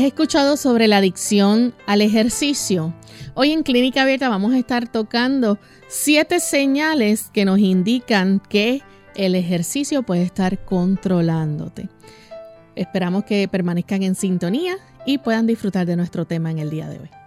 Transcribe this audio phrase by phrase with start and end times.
[0.00, 2.94] ¿Has escuchado sobre la adicción al ejercicio?
[3.34, 8.80] Hoy en Clínica Abierta vamos a estar tocando siete señales que nos indican que
[9.14, 11.90] el ejercicio puede estar controlándote.
[12.76, 17.00] Esperamos que permanezcan en sintonía y puedan disfrutar de nuestro tema en el día de
[17.00, 17.19] hoy.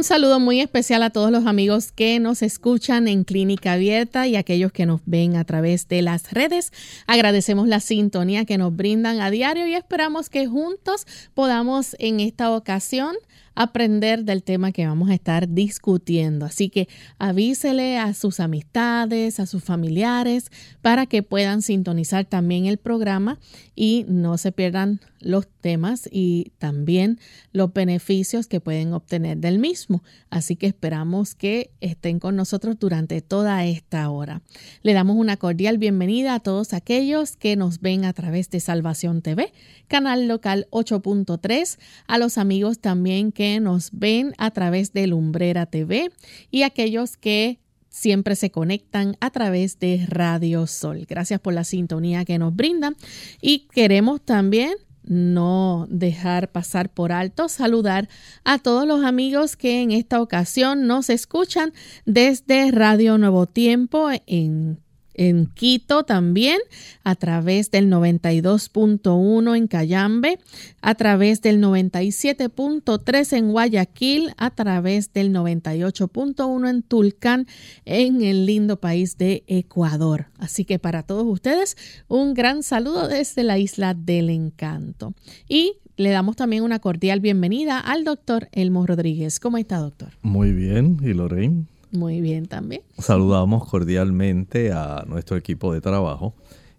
[0.00, 4.34] Un saludo muy especial a todos los amigos que nos escuchan en Clínica Abierta y
[4.34, 6.72] aquellos que nos ven a través de las redes.
[7.06, 12.50] Agradecemos la sintonía que nos brindan a diario y esperamos que juntos podamos en esta
[12.50, 13.14] ocasión
[13.54, 16.46] aprender del tema que vamos a estar discutiendo.
[16.46, 22.78] Así que avísele a sus amistades, a sus familiares, para que puedan sintonizar también el
[22.78, 23.38] programa
[23.76, 27.18] y no se pierdan los temas y también
[27.52, 30.02] los beneficios que pueden obtener del mismo.
[30.30, 34.42] Así que esperamos que estén con nosotros durante toda esta hora.
[34.82, 39.22] Le damos una cordial bienvenida a todos aquellos que nos ven a través de Salvación
[39.22, 39.52] TV,
[39.88, 46.10] canal local 8.3, a los amigos también que nos ven a través de Lumbrera TV
[46.50, 47.60] y aquellos que
[47.90, 51.04] siempre se conectan a través de Radio Sol.
[51.08, 52.96] Gracias por la sintonía que nos brindan
[53.42, 54.74] y queremos también
[55.10, 58.08] no dejar pasar por alto, saludar
[58.44, 61.72] a todos los amigos que en esta ocasión nos escuchan
[62.06, 64.80] desde Radio Nuevo Tiempo en
[65.20, 66.60] en Quito también,
[67.04, 70.38] a través del 92.1 en Cayambe,
[70.80, 77.46] a través del 97.3 en Guayaquil, a través del 98.1 en Tulcán,
[77.84, 80.28] en el lindo país de Ecuador.
[80.38, 81.76] Así que para todos ustedes,
[82.08, 85.12] un gran saludo desde la isla del encanto.
[85.46, 89.38] Y le damos también una cordial bienvenida al doctor Elmo Rodríguez.
[89.38, 90.12] ¿Cómo está, doctor?
[90.22, 91.66] Muy bien, ¿y Lorraine?
[91.92, 92.82] Muy bien también.
[92.98, 96.34] Saludamos cordialmente a nuestro equipo de trabajo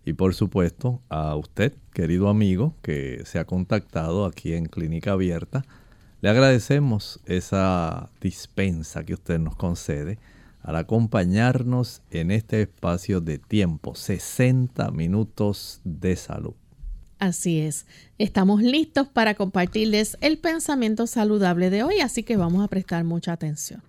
[0.05, 5.65] y por supuesto a usted, querido amigo, que se ha contactado aquí en Clínica Abierta.
[6.21, 10.17] Le agradecemos esa dispensa que usted nos concede
[10.61, 16.53] al acompañarnos en este espacio de tiempo, 60 minutos de salud.
[17.17, 17.85] Así es,
[18.17, 23.33] estamos listos para compartirles el pensamiento saludable de hoy, así que vamos a prestar mucha
[23.33, 23.83] atención.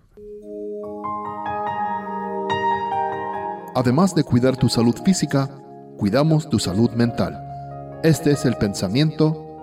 [3.75, 5.49] Además de cuidar tu salud física,
[5.97, 7.39] cuidamos tu salud mental.
[8.03, 9.59] Este es el pensamiento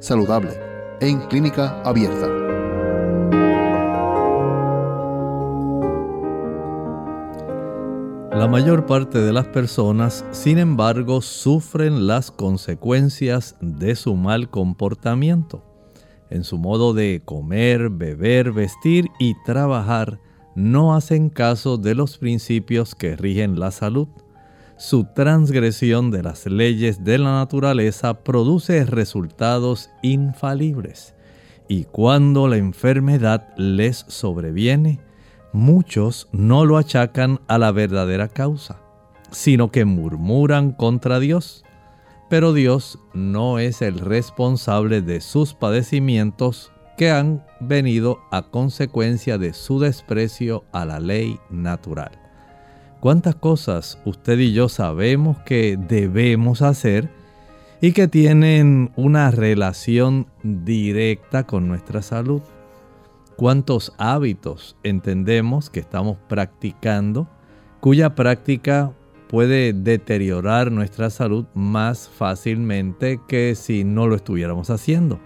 [0.00, 0.52] saludable
[1.00, 2.28] en clínica abierta.
[8.38, 15.67] La mayor parte de las personas, sin embargo, sufren las consecuencias de su mal comportamiento.
[16.30, 20.20] En su modo de comer, beber, vestir y trabajar,
[20.54, 24.08] no hacen caso de los principios que rigen la salud.
[24.76, 31.14] Su transgresión de las leyes de la naturaleza produce resultados infalibles.
[31.68, 35.00] Y cuando la enfermedad les sobreviene,
[35.52, 38.80] muchos no lo achacan a la verdadera causa,
[39.30, 41.64] sino que murmuran contra Dios.
[42.28, 49.54] Pero Dios no es el responsable de sus padecimientos que han venido a consecuencia de
[49.54, 52.10] su desprecio a la ley natural.
[53.00, 57.08] ¿Cuántas cosas usted y yo sabemos que debemos hacer
[57.80, 62.42] y que tienen una relación directa con nuestra salud?
[63.36, 67.28] ¿Cuántos hábitos entendemos que estamos practicando
[67.78, 68.92] cuya práctica
[69.28, 75.20] puede deteriorar nuestra salud más fácilmente que si no lo estuviéramos haciendo?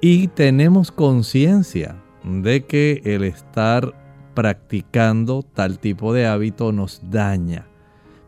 [0.00, 3.94] Y tenemos conciencia de que el estar
[4.34, 7.66] practicando tal tipo de hábito nos daña.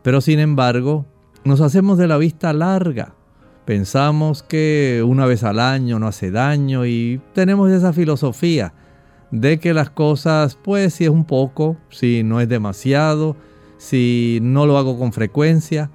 [0.03, 1.05] Pero sin embargo,
[1.45, 3.15] nos hacemos de la vista larga.
[3.65, 8.73] Pensamos que una vez al año no hace daño y tenemos esa filosofía
[9.31, 13.37] de que las cosas, pues si es un poco, si no es demasiado,
[13.81, 15.89] si no lo hago con frecuencia,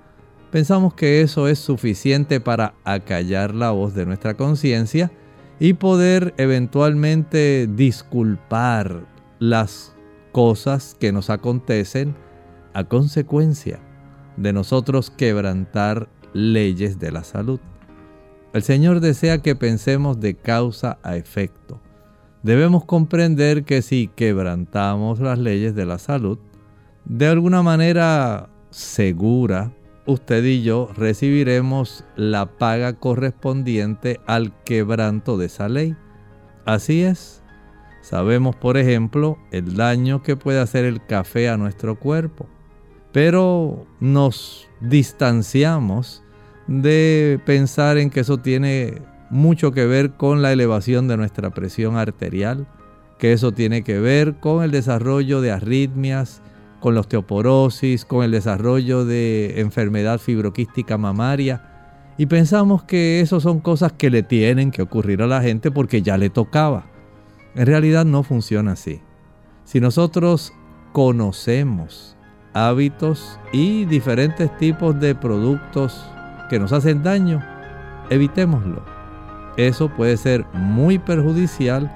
[0.50, 5.12] pensamos que eso es suficiente para acallar la voz de nuestra conciencia
[5.60, 9.06] y poder eventualmente disculpar
[9.38, 9.94] las
[10.32, 12.16] cosas que nos acontecen
[12.74, 13.78] a consecuencia
[14.36, 17.60] de nosotros quebrantar leyes de la salud.
[18.52, 21.80] El Señor desea que pensemos de causa a efecto.
[22.42, 26.38] Debemos comprender que si quebrantamos las leyes de la salud,
[27.06, 29.72] de alguna manera segura,
[30.06, 35.96] usted y yo recibiremos la paga correspondiente al quebranto de esa ley.
[36.64, 37.42] Así es.
[38.02, 42.46] Sabemos, por ejemplo, el daño que puede hacer el café a nuestro cuerpo,
[43.12, 46.22] pero nos distanciamos
[46.66, 49.00] de pensar en que eso tiene
[49.30, 52.66] mucho que ver con la elevación de nuestra presión arterial,
[53.18, 56.42] que eso tiene que ver con el desarrollo de arritmias,
[56.86, 61.60] con la osteoporosis, con el desarrollo de enfermedad fibroquística mamaria.
[62.16, 66.00] Y pensamos que eso son cosas que le tienen que ocurrir a la gente porque
[66.00, 66.86] ya le tocaba.
[67.56, 69.00] En realidad no funciona así.
[69.64, 70.52] Si nosotros
[70.92, 72.16] conocemos
[72.54, 76.08] hábitos y diferentes tipos de productos
[76.48, 77.44] que nos hacen daño,
[78.10, 78.84] evitémoslo.
[79.56, 81.90] Eso puede ser muy perjudicial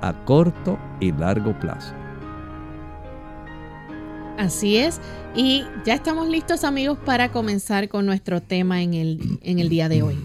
[0.00, 1.97] a corto y largo plazo.
[4.38, 5.00] Así es.
[5.34, 9.88] Y ya estamos listos amigos para comenzar con nuestro tema en el, en el día
[9.88, 10.16] de hoy.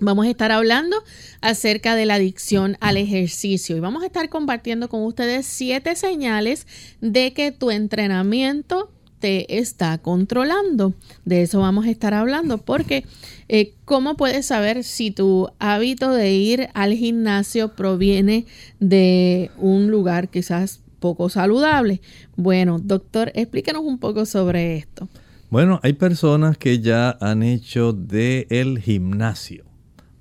[0.00, 1.02] Vamos a estar hablando
[1.40, 6.66] acerca de la adicción al ejercicio y vamos a estar compartiendo con ustedes siete señales
[7.00, 10.92] de que tu entrenamiento te está controlando.
[11.24, 13.06] De eso vamos a estar hablando porque
[13.48, 18.44] eh, ¿cómo puedes saber si tu hábito de ir al gimnasio proviene
[18.78, 22.00] de un lugar quizás poco saludable.
[22.36, 25.10] Bueno, doctor, explícanos un poco sobre esto.
[25.50, 29.66] Bueno, hay personas que ya han hecho del el gimnasio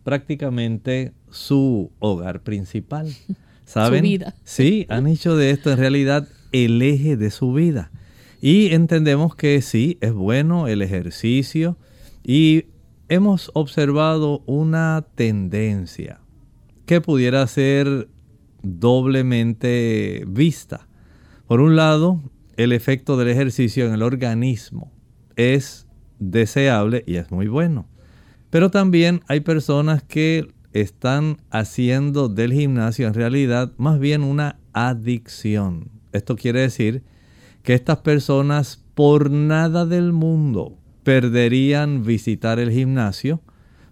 [0.04, 3.14] prácticamente su hogar principal.
[3.66, 4.00] ¿Saben?
[4.00, 4.36] Su vida.
[4.44, 7.92] Sí, han hecho de esto en realidad el eje de su vida.
[8.42, 11.78] Y entendemos que sí, es bueno el ejercicio
[12.24, 12.66] y
[13.08, 16.20] hemos observado una tendencia
[16.86, 18.10] que pudiera ser
[18.62, 20.88] doblemente vista.
[21.48, 22.22] Por un lado,
[22.58, 24.92] el efecto del ejercicio en el organismo
[25.36, 25.88] es
[26.20, 27.88] deseable y es muy bueno.
[28.50, 35.90] Pero también hay personas que están haciendo del gimnasio en realidad más bien una adicción.
[36.12, 37.04] Esto quiere decir
[37.64, 43.42] que estas personas por nada del mundo perderían visitar el gimnasio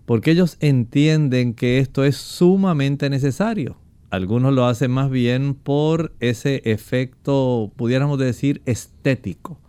[0.06, 3.78] porque ellos entienden que esto es sumamente necesario.
[4.10, 9.60] Algunos lo hacen más bien por ese efecto, pudiéramos decir, estético,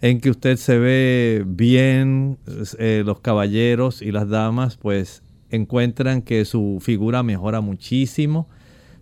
[0.00, 2.38] en que usted se ve bien,
[2.78, 8.48] eh, los caballeros y las damas pues encuentran que su figura mejora muchísimo,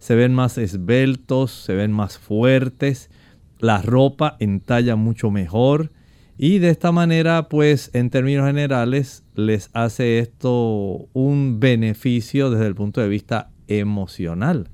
[0.00, 3.10] se ven más esbeltos, se ven más fuertes,
[3.58, 5.92] la ropa entalla mucho mejor
[6.36, 12.74] y de esta manera pues en términos generales les hace esto un beneficio desde el
[12.74, 14.68] punto de vista emocional.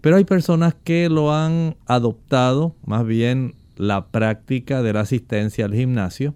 [0.00, 5.74] Pero hay personas que lo han adoptado, más bien la práctica de la asistencia al
[5.74, 6.34] gimnasio,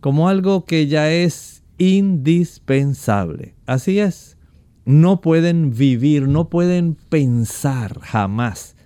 [0.00, 3.54] como algo que ya es indispensable.
[3.66, 4.36] Así es,
[4.84, 8.76] no pueden vivir, no pueden pensar jamás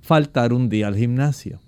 [0.00, 1.60] faltar un día al gimnasio.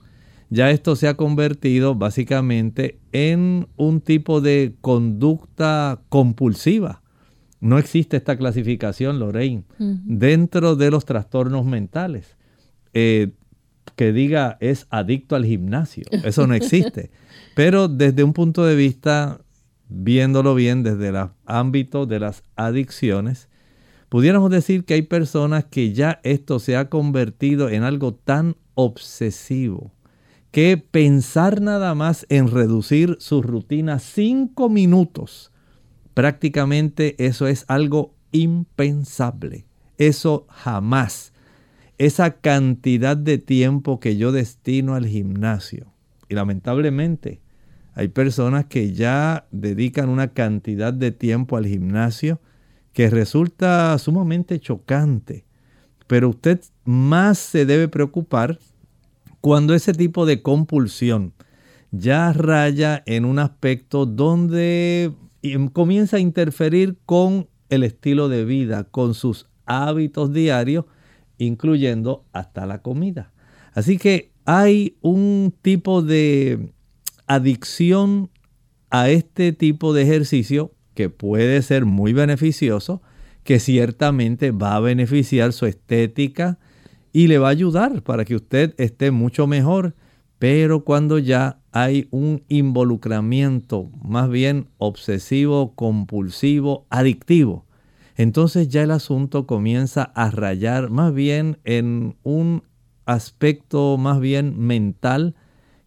[0.50, 7.01] Ya esto se ha convertido básicamente en un tipo de conducta compulsiva
[7.62, 12.37] no existe esta clasificación, Lorraine, dentro de los trastornos mentales.
[12.92, 13.31] Eh,
[13.95, 16.04] que diga es adicto al gimnasio.
[16.25, 17.12] Eso no existe.
[17.54, 19.40] Pero desde un punto de vista,
[19.88, 23.49] viéndolo bien desde el ámbito de las adicciones,
[24.09, 29.92] pudiéramos decir que hay personas que ya esto se ha convertido en algo tan obsesivo
[30.50, 35.51] que pensar nada más en reducir su rutina cinco minutos
[36.14, 39.66] prácticamente eso es algo impensable.
[39.99, 41.33] Eso jamás.
[41.99, 45.92] Esa cantidad de tiempo que yo destino al gimnasio.
[46.28, 47.40] Y lamentablemente
[47.95, 52.40] hay personas que ya dedican una cantidad de tiempo al gimnasio
[52.92, 55.45] que resulta sumamente chocante.
[56.07, 58.59] Pero usted más se debe preocupar
[59.40, 61.35] cuando ese tipo de compulsión
[61.90, 68.84] ya raya en un aspecto donde y comienza a interferir con el estilo de vida,
[68.84, 70.84] con sus hábitos diarios,
[71.38, 73.32] incluyendo hasta la comida.
[73.75, 76.72] Así que hay un tipo de
[77.26, 78.30] adicción
[78.90, 83.02] a este tipo de ejercicio que puede ser muy beneficioso,
[83.42, 86.58] que ciertamente va a beneficiar su estética
[87.12, 89.94] y le va a ayudar para que usted esté mucho mejor,
[90.38, 97.66] pero cuando ya hay un involucramiento más bien obsesivo, compulsivo, adictivo,
[98.16, 102.62] entonces ya el asunto comienza a rayar más bien en un
[103.06, 105.34] aspecto más bien mental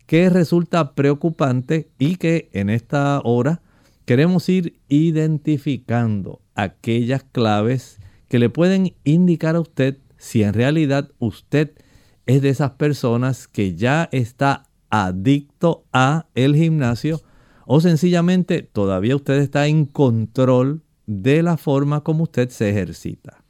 [0.06, 3.62] que resulta preocupante y que en esta hora
[4.06, 11.74] queremos ir identificando aquellas claves que le pueden indicar a usted si en realidad usted
[12.26, 17.22] es de esas personas que ya está adicto a el gimnasio
[17.66, 23.44] o sencillamente todavía usted está en control de la forma como usted se ejercita.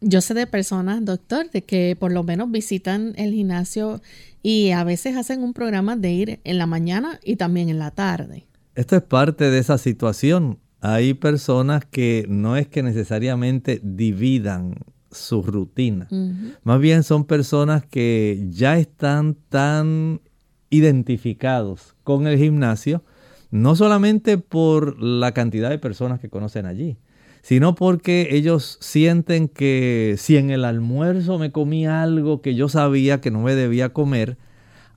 [0.00, 4.00] Yo sé de personas, doctor, de que por lo menos visitan el gimnasio
[4.42, 7.92] y a veces hacen un programa de ir en la mañana y también en la
[7.92, 8.46] tarde.
[8.74, 10.58] Esto es parte de esa situación.
[10.80, 14.74] Hay personas que no es que necesariamente dividan
[15.12, 16.08] su rutina.
[16.64, 20.20] Más bien son personas que ya están tan
[20.72, 23.04] identificados con el gimnasio,
[23.50, 26.96] no solamente por la cantidad de personas que conocen allí,
[27.42, 33.20] sino porque ellos sienten que si en el almuerzo me comí algo que yo sabía
[33.20, 34.38] que no me debía comer,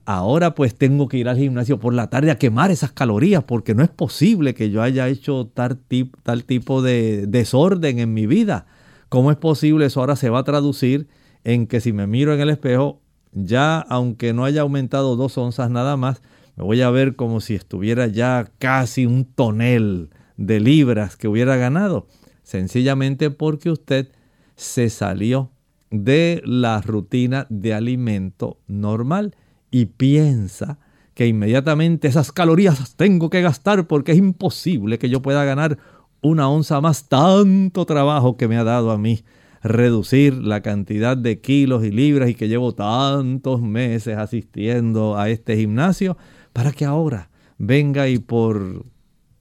[0.06, 3.74] ahora pues tengo que ir al gimnasio por la tarde a quemar esas calorías porque
[3.74, 5.78] no es posible que yo haya hecho tal,
[6.22, 8.66] tal tipo de desorden en mi vida.
[9.10, 9.86] ¿Cómo es posible?
[9.86, 11.08] Eso ahora se va a traducir
[11.44, 13.02] en que si me miro en el espejo,
[13.36, 16.22] ya aunque no haya aumentado dos onzas nada más,
[16.56, 21.56] me voy a ver como si estuviera ya casi un tonel de libras que hubiera
[21.56, 22.08] ganado.
[22.42, 24.08] Sencillamente porque usted
[24.56, 25.50] se salió
[25.90, 29.36] de la rutina de alimento normal
[29.70, 30.78] y piensa
[31.12, 35.78] que inmediatamente esas calorías las tengo que gastar porque es imposible que yo pueda ganar
[36.22, 39.24] una onza más tanto trabajo que me ha dado a mí
[39.62, 45.56] reducir la cantidad de kilos y libras y que llevo tantos meses asistiendo a este
[45.56, 46.16] gimnasio
[46.52, 48.84] para que ahora venga y por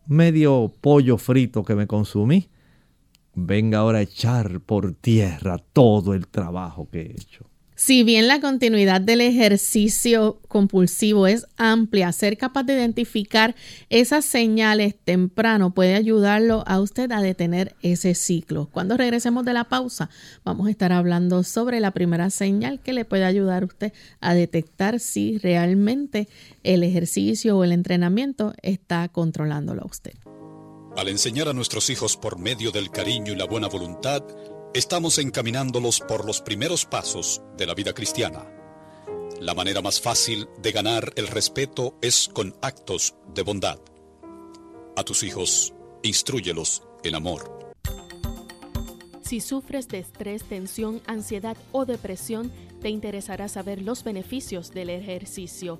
[0.07, 2.49] medio pollo frito que me consumí
[3.35, 7.45] venga ahora a echar por tierra todo el trabajo que he hecho.
[7.77, 13.53] Si bien la continuidad del ejercicio compulsivo es amplia, ser capaz de identificar
[13.89, 18.69] esas señales temprano puede ayudarlo a usted a detener ese ciclo.
[18.71, 20.09] Cuando regresemos de la pausa,
[20.45, 23.91] vamos a estar hablando sobre la primera señal que le puede ayudar a usted
[24.21, 26.29] a detectar si realmente
[26.63, 30.13] el ejercicio o el entrenamiento está controlándolo a usted.
[30.95, 34.23] Al enseñar a nuestros hijos por medio del cariño y la buena voluntad,
[34.75, 38.45] estamos encaminándolos por los primeros pasos de la vida cristiana.
[39.39, 43.79] La manera más fácil de ganar el respeto es con actos de bondad.
[44.97, 47.73] A tus hijos, instruyelos en amor.
[49.21, 52.51] Si sufres de estrés, tensión, ansiedad o depresión,
[52.81, 55.79] te interesará saber los beneficios del ejercicio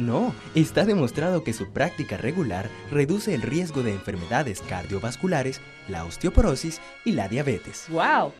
[0.00, 6.80] No, está demostrado que su práctica regular reduce el riesgo de enfermedades cardiovasculares, la osteoporosis
[7.04, 7.84] y la diabetes.
[7.90, 8.32] ¡Wow!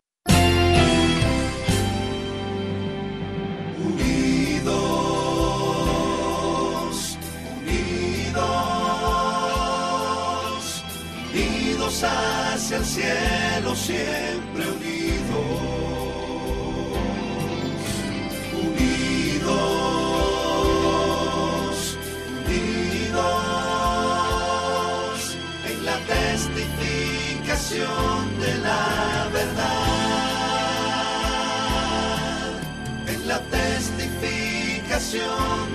[12.03, 15.00] hacia el cielo siempre unidos, unidos,
[27.71, 29.63] testificación de la verdad,
[33.07, 35.70] en la testificación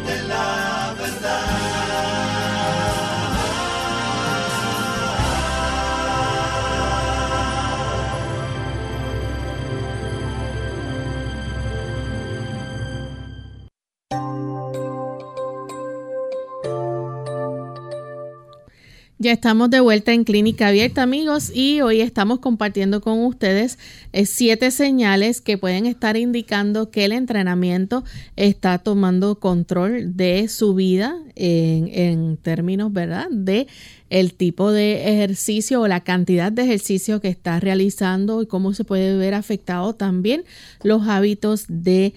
[19.26, 23.80] Ya estamos de vuelta en Clínica Abierta, amigos, y hoy estamos compartiendo con ustedes
[24.14, 28.04] eh, siete señales que pueden estar indicando que el entrenamiento
[28.36, 33.66] está tomando control de su vida en, términos, ¿verdad?, de
[34.12, 38.84] el tipo de ejercicio o la cantidad de ejercicio que está realizando y cómo se
[38.84, 40.44] puede ver afectado también
[40.84, 42.14] los hábitos de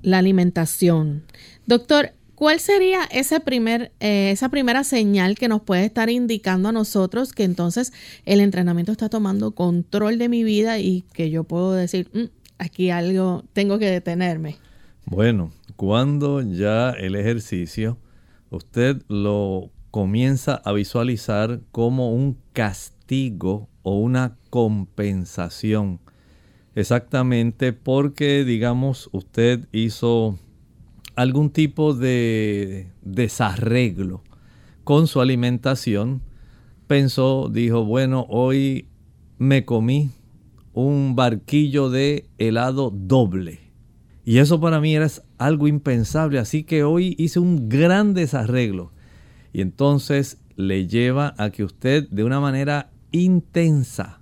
[0.00, 1.24] la alimentación.
[1.66, 6.72] Doctor, ¿Cuál sería ese primer, eh, esa primera señal que nos puede estar indicando a
[6.72, 7.92] nosotros que entonces
[8.26, 12.90] el entrenamiento está tomando control de mi vida y que yo puedo decir, mm, aquí
[12.90, 14.54] algo, tengo que detenerme?
[15.04, 17.98] Bueno, cuando ya el ejercicio
[18.50, 25.98] usted lo comienza a visualizar como un castigo o una compensación.
[26.76, 30.38] Exactamente porque, digamos, usted hizo
[31.18, 34.22] algún tipo de desarreglo
[34.84, 36.22] con su alimentación,
[36.86, 38.86] pensó, dijo, bueno, hoy
[39.36, 40.12] me comí
[40.74, 43.58] un barquillo de helado doble.
[44.24, 48.92] Y eso para mí era algo impensable, así que hoy hice un gran desarreglo.
[49.52, 54.20] Y entonces le lleva a que usted de una manera intensa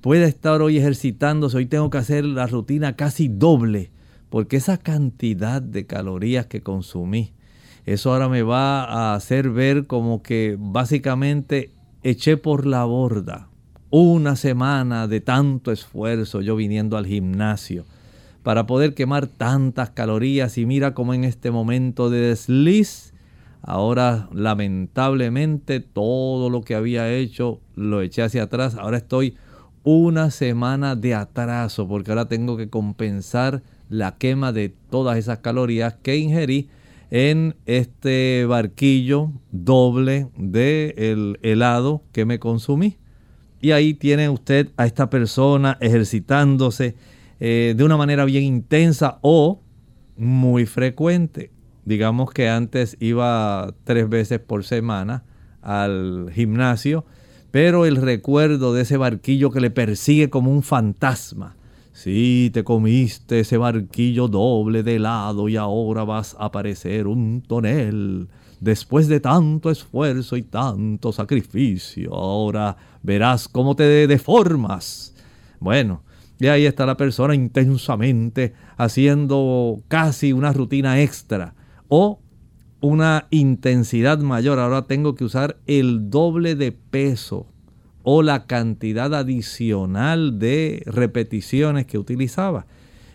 [0.00, 1.56] pueda estar hoy ejercitándose.
[1.56, 3.90] Hoy tengo que hacer la rutina casi doble
[4.30, 7.32] porque esa cantidad de calorías que consumí,
[7.86, 11.70] eso ahora me va a hacer ver como que básicamente
[12.02, 13.48] eché por la borda
[13.90, 17.86] una semana de tanto esfuerzo yo viniendo al gimnasio
[18.42, 20.58] para poder quemar tantas calorías.
[20.58, 23.12] Y mira cómo en este momento de desliz,
[23.62, 29.36] ahora lamentablemente todo lo que había hecho lo eché hacia atrás, ahora estoy
[29.82, 35.94] una semana de atraso porque ahora tengo que compensar la quema de todas esas calorías
[36.02, 36.68] que ingerí
[37.10, 42.98] en este barquillo doble de el helado que me consumí.
[43.60, 46.94] Y ahí tiene usted a esta persona ejercitándose
[47.40, 49.60] eh, de una manera bien intensa o
[50.16, 51.50] muy frecuente.
[51.84, 55.24] Digamos que antes iba tres veces por semana
[55.62, 57.04] al gimnasio,
[57.50, 61.56] pero el recuerdo de ese barquillo que le persigue como un fantasma
[62.00, 68.28] Sí, te comiste ese barquillo doble de helado y ahora vas a parecer un tonel.
[68.60, 75.12] Después de tanto esfuerzo y tanto sacrificio, ahora verás cómo te deformas.
[75.58, 76.04] Bueno,
[76.38, 81.56] y ahí está la persona intensamente haciendo casi una rutina extra
[81.88, 82.20] o
[82.80, 84.60] una intensidad mayor.
[84.60, 87.48] Ahora tengo que usar el doble de peso
[88.10, 92.64] o la cantidad adicional de repeticiones que utilizaba.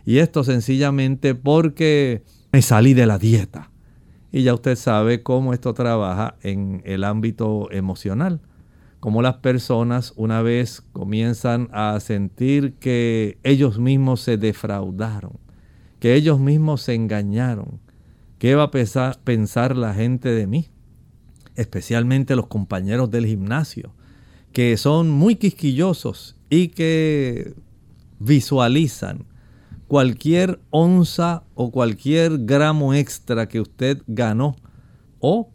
[0.06, 3.71] Y esto sencillamente porque me salí de la dieta.
[4.32, 8.41] Y ya usted sabe cómo esto trabaja en el ámbito emocional.
[8.99, 15.39] Cómo las personas una vez comienzan a sentir que ellos mismos se defraudaron,
[15.99, 17.79] que ellos mismos se engañaron.
[18.38, 20.69] ¿Qué va a pensar la gente de mí?
[21.56, 23.91] Especialmente los compañeros del gimnasio
[24.54, 27.56] que son muy quisquillosos y que
[28.20, 29.26] visualizan
[29.88, 34.56] cualquier onza o cualquier gramo extra que usted ganó
[35.20, 35.50] o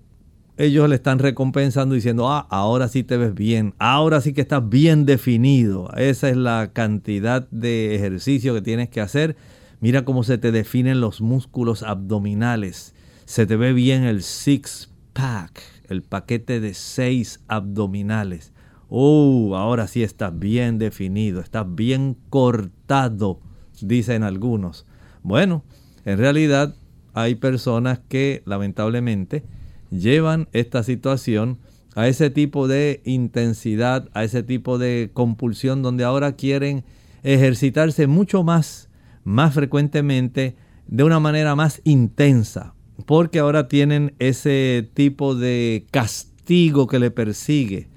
[0.58, 4.68] ellos le están recompensando diciendo, ah, ahora sí te ves bien, ahora sí que estás
[4.68, 9.36] bien definido, esa es la cantidad de ejercicio que tienes que hacer,
[9.80, 12.92] mira cómo se te definen los músculos abdominales,
[13.24, 18.52] se te ve bien el six pack, el paquete de seis abdominales.
[18.90, 23.40] Oh, ahora sí estás bien definido, estás bien cortado,
[23.82, 24.86] dicen algunos.
[25.22, 25.62] Bueno,
[26.06, 26.74] en realidad
[27.12, 29.44] hay personas que lamentablemente
[29.90, 31.58] llevan esta situación
[31.96, 36.84] a ese tipo de intensidad, a ese tipo de compulsión donde ahora quieren
[37.24, 38.88] ejercitarse mucho más,
[39.22, 42.74] más frecuentemente, de una manera más intensa,
[43.04, 47.90] porque ahora tienen ese tipo de castigo que le persigue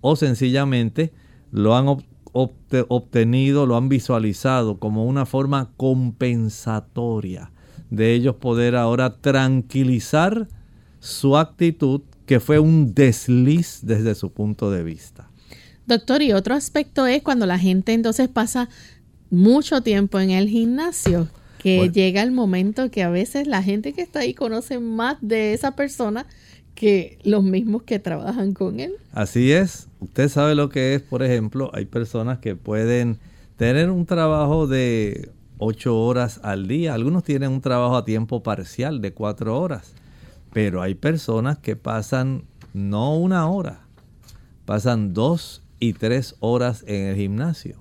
[0.00, 1.12] o sencillamente
[1.50, 1.86] lo han
[2.32, 7.50] obtenido, lo han visualizado como una forma compensatoria
[7.90, 10.48] de ellos poder ahora tranquilizar
[11.00, 15.30] su actitud que fue un desliz desde su punto de vista.
[15.86, 18.68] Doctor, y otro aspecto es cuando la gente entonces pasa
[19.30, 24.02] mucho tiempo en el gimnasio, que llega el momento que a veces la gente que
[24.02, 26.26] está ahí conoce más de esa persona
[26.78, 28.92] que los mismos que trabajan con él.
[29.10, 29.88] Así es.
[29.98, 33.18] Usted sabe lo que es, por ejemplo, hay personas que pueden
[33.56, 36.94] tener un trabajo de ocho horas al día.
[36.94, 39.92] Algunos tienen un trabajo a tiempo parcial de cuatro horas.
[40.52, 43.80] Pero hay personas que pasan no una hora,
[44.64, 47.74] pasan dos y tres horas en el gimnasio.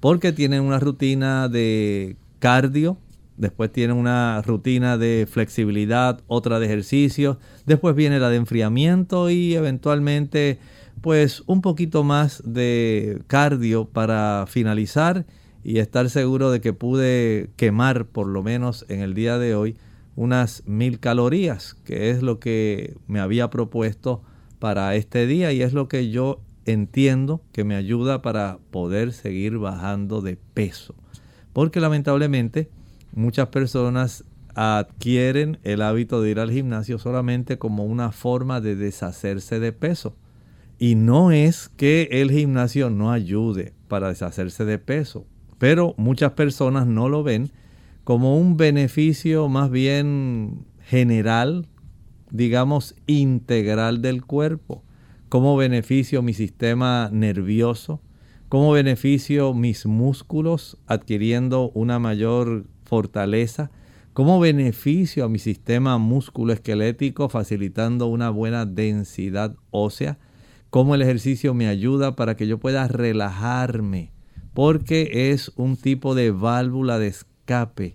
[0.00, 2.96] Porque tienen una rutina de cardio,
[3.40, 9.54] después tienen una rutina de flexibilidad, otra de ejercicio, después viene la de enfriamiento y
[9.54, 10.58] eventualmente
[11.00, 15.24] pues un poquito más de cardio para finalizar
[15.64, 19.76] y estar seguro de que pude quemar por lo menos en el día de hoy
[20.16, 24.22] unas mil calorías, que es lo que me había propuesto
[24.58, 29.56] para este día y es lo que yo entiendo que me ayuda para poder seguir
[29.56, 30.94] bajando de peso.
[31.54, 32.68] Porque lamentablemente
[33.12, 39.60] muchas personas adquieren el hábito de ir al gimnasio solamente como una forma de deshacerse
[39.60, 40.16] de peso.
[40.78, 45.26] Y no es que el gimnasio no ayude para deshacerse de peso,
[45.58, 47.50] pero muchas personas no lo ven
[48.04, 51.68] como un beneficio más bien general,
[52.30, 54.82] digamos integral del cuerpo.
[55.28, 58.00] Como beneficio mi sistema nervioso,
[58.48, 63.70] como beneficio mis músculos adquiriendo una mayor fortaleza,
[64.12, 70.18] como beneficio a mi sistema musculoesquelético facilitando una buena densidad ósea,
[70.70, 74.10] como el ejercicio me ayuda para que yo pueda relajarme,
[74.54, 77.94] porque es un tipo de válvula de escape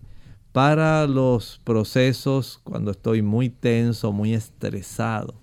[0.53, 5.41] para los procesos cuando estoy muy tenso, muy estresado,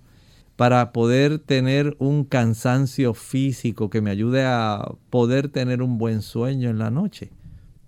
[0.55, 6.71] para poder tener un cansancio físico que me ayude a poder tener un buen sueño
[6.71, 7.29] en la noche.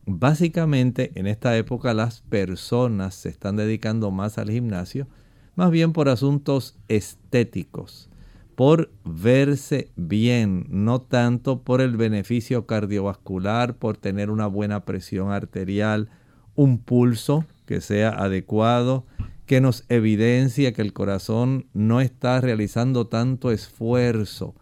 [0.08, 5.08] Básicamente en esta época las personas se están dedicando más al gimnasio,
[5.56, 8.10] más bien por asuntos estéticos,
[8.56, 16.10] por verse bien, no tanto por el beneficio cardiovascular, por tener una buena presión arterial,
[16.54, 19.06] un pulso que sea adecuado,
[19.48, 24.54] que nos evidencia que el corazón no está realizando tanto esfuerzo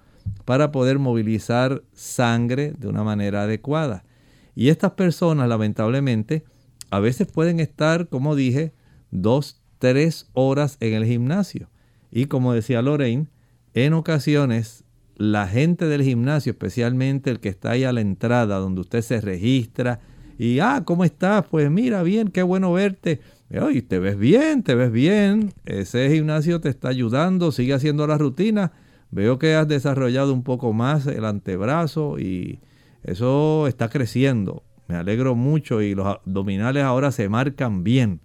[0.45, 4.05] para poder movilizar sangre de una manera adecuada.
[4.55, 6.43] Y estas personas, lamentablemente,
[6.89, 8.73] a veces pueden estar, como dije,
[9.11, 11.69] dos, tres horas en el gimnasio.
[12.11, 13.27] Y como decía Lorraine,
[13.73, 14.83] en ocasiones
[15.15, 19.21] la gente del gimnasio, especialmente el que está ahí a la entrada, donde usted se
[19.21, 19.99] registra,
[20.37, 21.45] y, ah, ¿cómo estás?
[21.49, 23.21] Pues mira, bien, qué bueno verte.
[23.61, 25.53] Oye, te ves bien, te ves bien.
[25.65, 28.71] Ese gimnasio te está ayudando, sigue haciendo la rutina.
[29.11, 32.59] Veo que has desarrollado un poco más el antebrazo y
[33.03, 34.63] eso está creciendo.
[34.87, 38.21] Me alegro mucho y los abdominales ahora se marcan bien.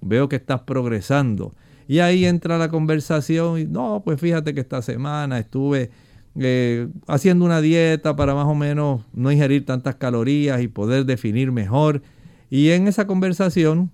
[0.00, 1.54] Veo que estás progresando.
[1.88, 5.90] Y ahí entra la conversación y no, pues fíjate que esta semana estuve
[6.36, 11.52] eh, haciendo una dieta para más o menos no ingerir tantas calorías y poder definir
[11.52, 12.02] mejor.
[12.48, 13.90] Y en esa conversación,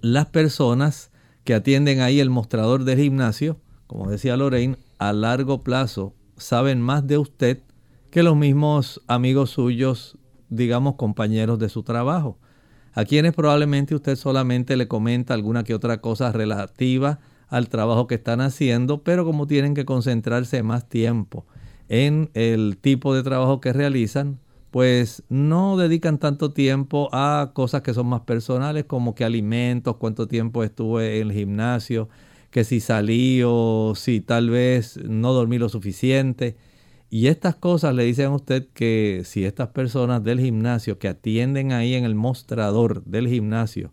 [0.00, 1.10] las personas
[1.44, 7.06] que atienden ahí el mostrador del gimnasio, como decía Lorraine, a largo plazo saben más
[7.06, 7.62] de usted
[8.18, 12.36] que los mismos amigos suyos, digamos compañeros de su trabajo,
[12.92, 18.16] a quienes probablemente usted solamente le comenta alguna que otra cosa relativa al trabajo que
[18.16, 21.46] están haciendo, pero como tienen que concentrarse más tiempo
[21.88, 24.40] en el tipo de trabajo que realizan,
[24.72, 30.26] pues no dedican tanto tiempo a cosas que son más personales, como que alimentos, cuánto
[30.26, 32.08] tiempo estuve en el gimnasio,
[32.50, 36.56] que si salí o si tal vez no dormí lo suficiente.
[37.10, 41.72] Y estas cosas le dicen a usted que si estas personas del gimnasio que atienden
[41.72, 43.92] ahí en el mostrador del gimnasio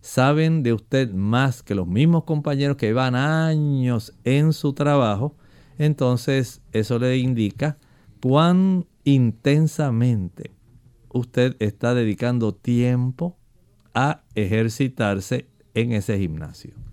[0.00, 5.36] saben de usted más que los mismos compañeros que llevan años en su trabajo,
[5.78, 7.78] entonces eso le indica
[8.20, 10.50] cuán intensamente
[11.10, 13.36] usted está dedicando tiempo
[13.94, 16.87] a ejercitarse en ese gimnasio.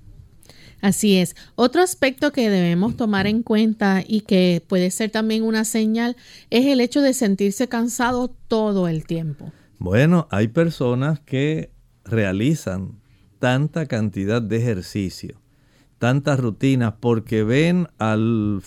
[0.86, 1.36] Así es.
[1.56, 6.15] Otro aspecto que debemos tomar en cuenta y que puede ser también una señal
[6.52, 9.52] es el hecho de sentirse cansado todo el tiempo.
[9.80, 11.71] Bueno, hay personas que
[12.04, 13.00] realizan
[13.39, 15.41] tanta cantidad de ejercicio,
[15.98, 18.62] tantas rutinas, porque ven al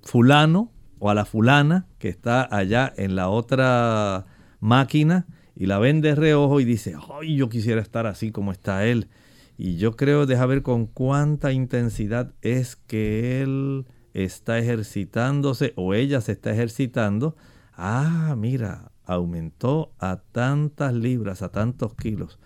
[0.00, 4.26] fulano o a la fulana que está allá en la otra
[4.60, 8.86] máquina y la ven de reojo y dice, ay, yo quisiera estar así como está
[8.86, 9.08] él.
[9.56, 16.20] Y yo creo, deja ver con cuánta intensidad es que él está ejercitándose o ella
[16.20, 17.36] se está ejercitando.
[17.72, 22.38] Ah, mira, aumentó a tantas libras, a tantos kilos.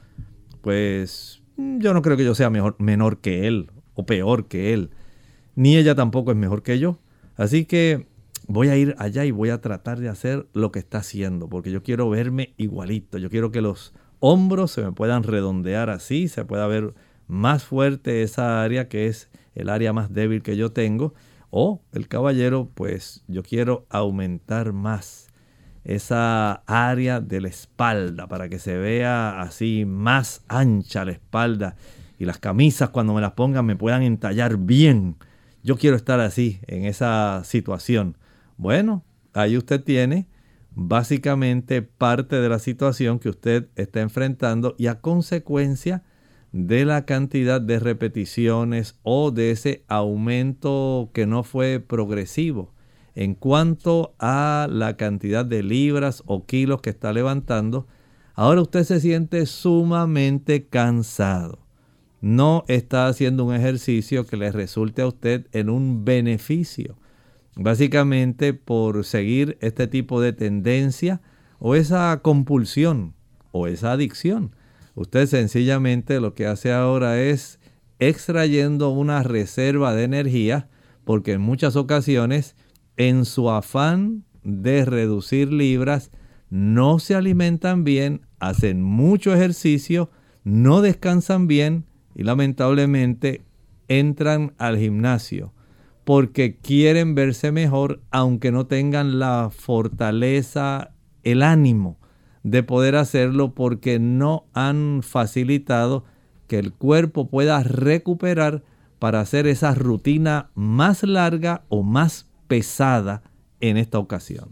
[0.60, 4.74] Pues mm, yo no creo que yo sea mejor, menor que él o peor que
[4.74, 4.90] él.
[5.54, 6.98] Ni ella tampoco es mejor que yo.
[7.36, 8.06] Así que
[8.46, 11.70] voy a ir allá y voy a tratar de hacer lo que está haciendo, porque
[11.70, 13.18] yo quiero verme igualito.
[13.18, 16.94] Yo quiero que los hombros se me puedan redondear así, se pueda ver
[17.26, 21.14] más fuerte esa área que es el área más débil que yo tengo.
[21.50, 25.28] O el caballero, pues yo quiero aumentar más
[25.84, 31.76] esa área de la espalda para que se vea así más ancha la espalda
[32.18, 35.16] y las camisas cuando me las pongan me puedan entallar bien.
[35.62, 38.18] Yo quiero estar así en esa situación.
[38.58, 40.26] Bueno, ahí usted tiene
[40.80, 46.04] básicamente parte de la situación que usted está enfrentando y a consecuencia
[46.52, 52.72] de la cantidad de repeticiones o de ese aumento que no fue progresivo.
[53.16, 57.88] En cuanto a la cantidad de libras o kilos que está levantando,
[58.34, 61.58] ahora usted se siente sumamente cansado.
[62.20, 66.98] No está haciendo un ejercicio que le resulte a usted en un beneficio
[67.58, 71.20] básicamente por seguir este tipo de tendencia
[71.58, 73.14] o esa compulsión
[73.50, 74.54] o esa adicción.
[74.94, 77.58] Usted sencillamente lo que hace ahora es
[77.98, 80.68] extrayendo una reserva de energía
[81.04, 82.54] porque en muchas ocasiones
[82.96, 86.12] en su afán de reducir libras
[86.50, 90.10] no se alimentan bien, hacen mucho ejercicio,
[90.44, 93.42] no descansan bien y lamentablemente
[93.88, 95.52] entran al gimnasio
[96.08, 100.92] porque quieren verse mejor aunque no tengan la fortaleza,
[101.22, 101.98] el ánimo
[102.42, 106.06] de poder hacerlo porque no han facilitado
[106.46, 108.62] que el cuerpo pueda recuperar
[108.98, 113.22] para hacer esa rutina más larga o más pesada
[113.60, 114.48] en esta ocasión.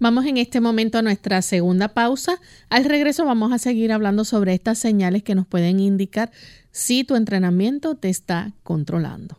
[0.00, 2.40] Vamos en este momento a nuestra segunda pausa.
[2.70, 6.32] Al regreso vamos a seguir hablando sobre estas señales que nos pueden indicar
[6.72, 9.38] si tu entrenamiento te está controlando.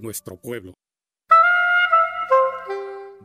[0.00, 0.74] nuestro pueblo.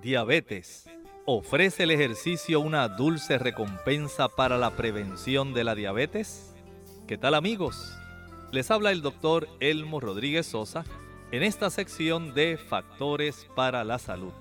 [0.02, 0.90] Diabetes.
[1.26, 6.54] ¿Ofrece el ejercicio una dulce recompensa para la prevención de la diabetes?
[7.08, 7.98] ¿Qué tal amigos?
[8.52, 10.84] Les habla el doctor Elmo Rodríguez Sosa
[11.32, 14.34] en esta sección de Factores para la Salud.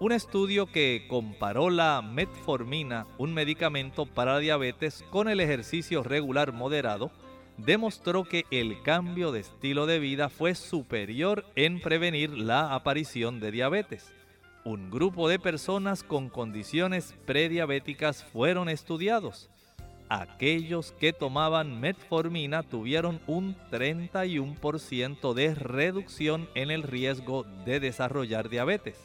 [0.00, 7.10] Un estudio que comparó la metformina, un medicamento para diabetes, con el ejercicio regular moderado,
[7.58, 13.50] demostró que el cambio de estilo de vida fue superior en prevenir la aparición de
[13.50, 14.14] diabetes.
[14.64, 19.48] Un grupo de personas con condiciones prediabéticas fueron estudiados.
[20.08, 28.96] Aquellos que tomaban metformina tuvieron un 31% de reducción en el riesgo de desarrollar diabetes.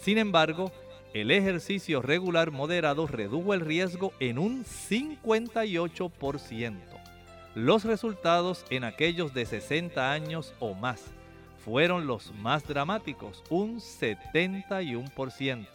[0.00, 0.72] Sin embargo,
[1.12, 6.95] el ejercicio regular moderado redujo el riesgo en un 58%.
[7.56, 11.06] Los resultados en aquellos de 60 años o más
[11.64, 15.66] fueron los más dramáticos, un 71%.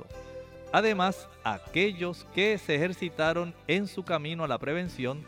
[0.71, 5.23] Además, aquellos que se ejercitaron en su camino a la prevención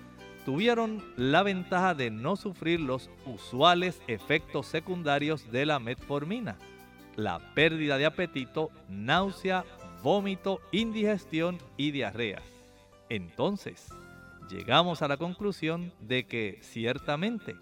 [0.45, 6.59] tuvieron la ventaja de no sufrir los usuales efectos secundarios de la metformina,
[7.15, 9.65] la pérdida de apetito, náusea,
[10.03, 12.43] vómito, indigestión y diarrea.
[13.09, 13.89] Entonces,
[14.49, 17.55] llegamos a la conclusión de que ciertamente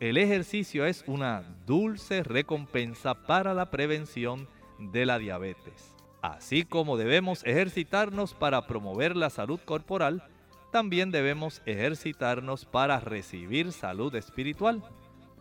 [0.00, 5.94] el ejercicio es una dulce recompensa para la prevención de la diabetes.
[6.22, 10.24] Así como debemos ejercitarnos para promover la salud corporal,
[10.72, 14.82] también debemos ejercitarnos para recibir salud espiritual.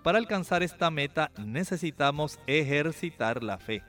[0.03, 3.83] Para alcanzar esta meta necesitamos ejercitar la fe.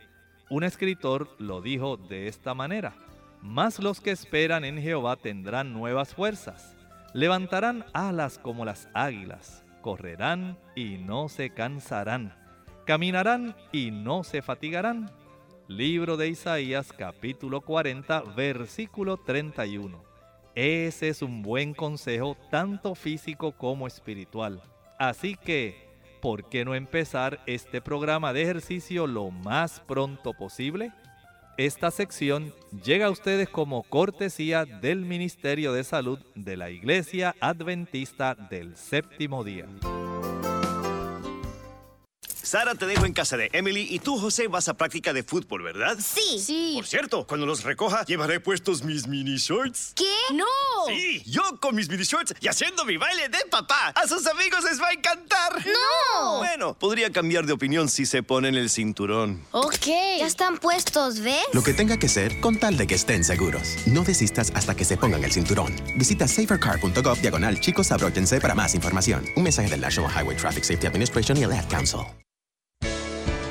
[0.48, 2.94] Un escritor lo dijo de esta manera,
[3.42, 6.76] Más los que esperan en Jehová tendrán nuevas fuerzas,
[7.12, 12.35] levantarán alas como las águilas, correrán y no se cansarán,
[12.87, 15.11] caminarán y no se fatigarán.
[15.68, 20.03] Libro de Isaías capítulo 40 versículo 31.
[20.55, 24.62] Ese es un buen consejo tanto físico como espiritual.
[24.98, 25.88] Así que,
[26.20, 30.92] ¿por qué no empezar este programa de ejercicio lo más pronto posible?
[31.58, 38.34] Esta sección llega a ustedes como cortesía del Ministerio de Salud de la Iglesia Adventista
[38.34, 39.66] del Séptimo Día.
[42.52, 45.62] Sara te dejo en casa de Emily y tú, José, vas a práctica de fútbol,
[45.62, 45.96] ¿verdad?
[45.98, 46.38] Sí.
[46.38, 46.72] Sí.
[46.74, 49.94] Por cierto, cuando los recoja, llevaré puestos mis mini shorts.
[49.96, 50.12] ¿Qué?
[50.34, 50.44] ¡No!
[50.86, 53.94] Sí, yo con mis mini shorts y haciendo mi baile de papá.
[53.94, 55.64] A sus amigos les va a encantar.
[55.64, 56.40] ¡No!
[56.40, 59.42] Bueno, podría cambiar de opinión si se ponen el cinturón.
[59.52, 59.86] Ok.
[60.18, 61.46] Ya están puestos, ¿ves?
[61.54, 63.78] Lo que tenga que ser con tal de que estén seguros.
[63.86, 65.74] No desistas hasta que se pongan el cinturón.
[65.96, 69.24] Visita safercar.gov diagonal chicos abróchense para más información.
[69.36, 72.00] Un mensaje del National Highway Traffic Safety Administration y el Ad Council.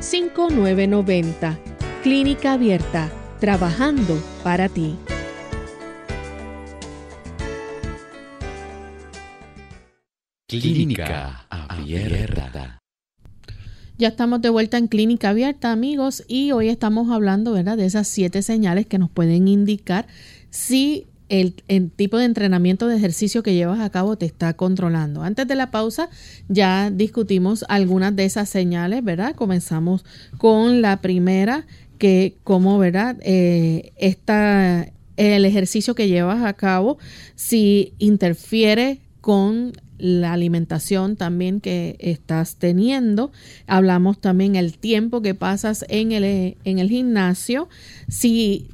[0.00, 1.58] 5990.
[2.02, 4.96] Clínica Abierta, trabajando para ti.
[10.48, 12.78] Clínica Abierta.
[13.98, 18.08] Ya estamos de vuelta en Clínica Abierta, amigos, y hoy estamos hablando, ¿verdad?, de esas
[18.08, 20.06] siete señales que nos pueden indicar
[20.48, 25.22] si el, tipo de entrenamiento de ejercicio que llevas a cabo te está controlando.
[25.22, 26.10] Antes de la pausa
[26.48, 29.34] ya discutimos algunas de esas señales, ¿verdad?
[29.36, 30.04] Comenzamos
[30.38, 31.66] con la primera,
[31.98, 33.16] que como, ¿verdad?
[33.20, 33.92] Eh,
[35.16, 36.98] el ejercicio que llevas a cabo,
[37.36, 43.30] si interfiere con la alimentación también que estás teniendo.
[43.66, 47.68] Hablamos también el tiempo que pasas en el, en el gimnasio.
[48.08, 48.68] Si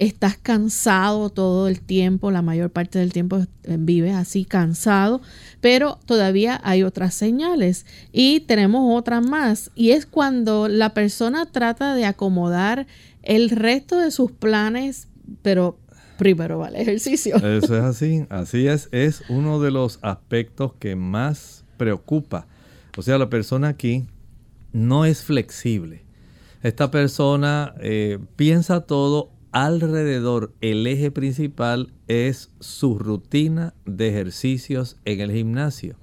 [0.00, 5.20] estás cansado todo el tiempo, la mayor parte del tiempo eh, vives así cansado,
[5.60, 11.94] pero todavía hay otras señales y tenemos otras más y es cuando la persona trata
[11.94, 12.86] de acomodar
[13.22, 15.08] el resto de sus planes,
[15.42, 15.78] pero
[16.16, 17.36] primero va el ejercicio.
[17.44, 22.46] Eso es así, así es, es uno de los aspectos que más preocupa.
[22.96, 24.06] O sea, la persona aquí
[24.72, 26.04] no es flexible.
[26.62, 35.20] Esta persona eh, piensa todo alrededor el eje principal es su rutina de ejercicios en
[35.20, 35.96] el gimnasio.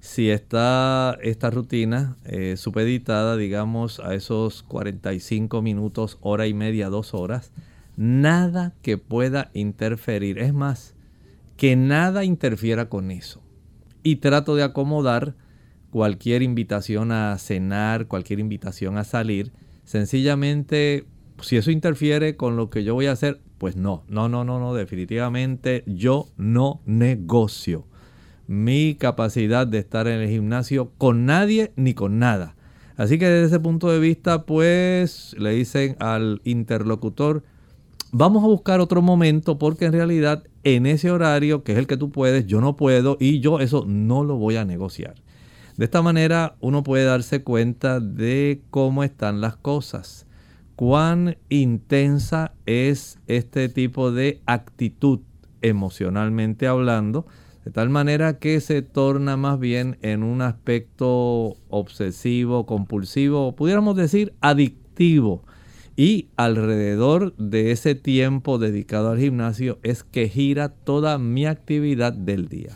[0.00, 7.12] Si está esta rutina eh, supeditada, digamos, a esos 45 minutos, hora y media, dos
[7.12, 7.52] horas,
[7.96, 10.38] nada que pueda interferir.
[10.38, 10.94] Es más,
[11.56, 13.42] que nada interfiera con eso.
[14.02, 15.34] Y trato de acomodar
[15.90, 19.52] cualquier invitación a cenar, cualquier invitación a salir,
[19.84, 21.04] sencillamente
[21.42, 24.58] si eso interfiere con lo que yo voy a hacer, pues no, no, no, no,
[24.58, 27.86] no, definitivamente yo no negocio
[28.46, 32.56] mi capacidad de estar en el gimnasio con nadie ni con nada.
[32.96, 37.44] Así que desde ese punto de vista, pues le dicen al interlocutor,
[38.10, 41.96] vamos a buscar otro momento porque en realidad en ese horario, que es el que
[41.96, 45.14] tú puedes, yo no puedo y yo eso no lo voy a negociar.
[45.76, 50.26] De esta manera uno puede darse cuenta de cómo están las cosas
[50.80, 55.20] cuán intensa es este tipo de actitud
[55.60, 57.26] emocionalmente hablando,
[57.66, 64.32] de tal manera que se torna más bien en un aspecto obsesivo, compulsivo, pudiéramos decir
[64.40, 65.44] adictivo.
[65.96, 72.48] Y alrededor de ese tiempo dedicado al gimnasio es que gira toda mi actividad del
[72.48, 72.74] día.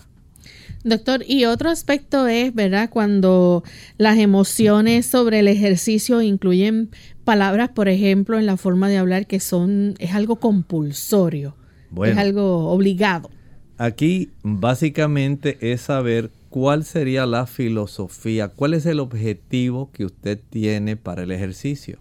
[0.84, 2.90] Doctor, y otro aspecto es, ¿verdad?
[2.90, 3.64] Cuando
[3.96, 6.90] las emociones sobre el ejercicio incluyen
[7.24, 11.56] palabras, por ejemplo, en la forma de hablar que son, es algo compulsorio,
[12.04, 13.30] es algo obligado.
[13.78, 20.96] Aquí básicamente es saber cuál sería la filosofía, cuál es el objetivo que usted tiene
[20.96, 21.98] para el ejercicio.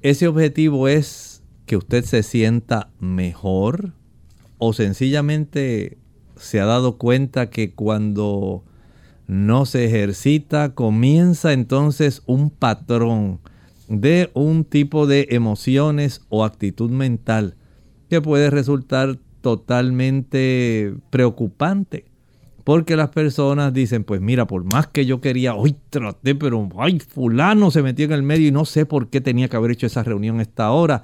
[0.00, 3.92] Ese objetivo es que usted se sienta mejor
[4.58, 5.98] o sencillamente
[6.42, 8.64] se ha dado cuenta que cuando
[9.28, 13.40] no se ejercita comienza entonces un patrón
[13.88, 17.54] de un tipo de emociones o actitud mental
[18.10, 22.06] que puede resultar totalmente preocupante.
[22.64, 27.00] Porque las personas dicen, pues mira, por más que yo quería, hoy traté, pero ay,
[27.00, 29.86] fulano se metió en el medio y no sé por qué tenía que haber hecho
[29.86, 31.02] esa reunión a esta hora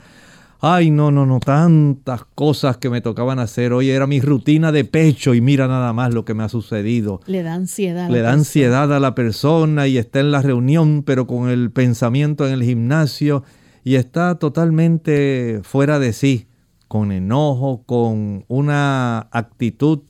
[0.60, 3.72] ay, no, no, no, tantas cosas que me tocaban hacer.
[3.72, 7.20] Hoy era mi rutina de pecho y mira nada más lo que me ha sucedido.
[7.26, 8.10] Le da ansiedad.
[8.10, 12.46] Le da ansiedad a la persona y está en la reunión, pero con el pensamiento
[12.46, 13.44] en el gimnasio
[13.84, 16.48] y está totalmente fuera de sí,
[16.88, 20.00] con enojo, con una actitud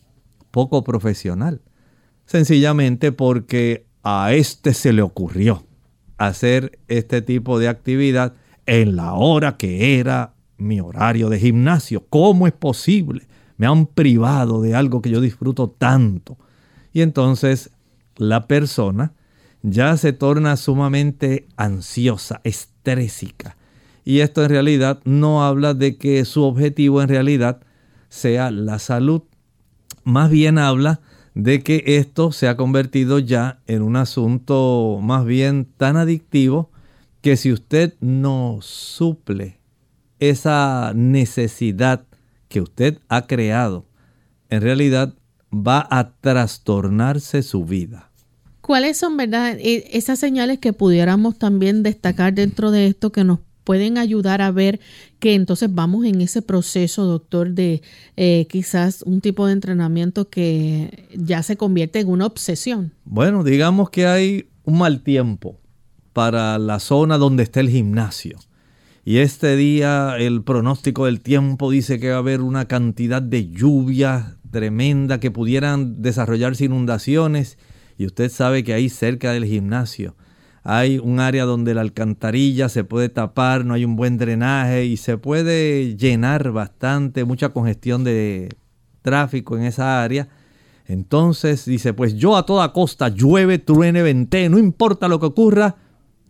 [0.51, 1.61] poco profesional.
[2.25, 5.65] Sencillamente porque a este se le ocurrió
[6.17, 8.35] hacer este tipo de actividad
[8.67, 12.05] en la hora que era mi horario de gimnasio.
[12.11, 13.27] ¿Cómo es posible?
[13.57, 16.37] Me han privado de algo que yo disfruto tanto.
[16.93, 17.71] Y entonces
[18.17, 19.13] la persona
[19.63, 23.57] ya se torna sumamente ansiosa, estrésica.
[24.05, 27.61] Y esto en realidad no habla de que su objetivo en realidad
[28.09, 29.23] sea la salud.
[30.05, 31.01] Más bien habla
[31.35, 36.71] de que esto se ha convertido ya en un asunto más bien tan adictivo
[37.21, 39.58] que si usted no suple
[40.21, 42.05] esa necesidad
[42.49, 43.87] que usted ha creado,
[44.51, 45.15] en realidad
[45.53, 48.11] va a trastornarse su vida.
[48.61, 53.39] ¿Cuáles son, verdad, e, esas señales que pudiéramos también destacar dentro de esto que nos
[53.65, 54.81] pueden ayudar a ver
[55.19, 57.83] que entonces vamos en ese proceso, doctor, de
[58.17, 62.93] eh, quizás un tipo de entrenamiento que ya se convierte en una obsesión?
[63.05, 65.59] Bueno, digamos que hay un mal tiempo
[66.15, 68.39] para la zona donde está el gimnasio.
[69.09, 73.49] Y este día el pronóstico del tiempo dice que va a haber una cantidad de
[73.49, 77.57] lluvia tremenda que pudieran desarrollarse inundaciones.
[77.97, 80.15] Y usted sabe que ahí cerca del gimnasio
[80.63, 84.99] hay un área donde la alcantarilla se puede tapar, no hay un buen drenaje y
[84.99, 88.51] se puede llenar bastante, mucha congestión de
[89.01, 90.29] tráfico en esa área.
[90.85, 95.77] Entonces dice, pues yo a toda costa, llueve, truene, vente, no importa lo que ocurra,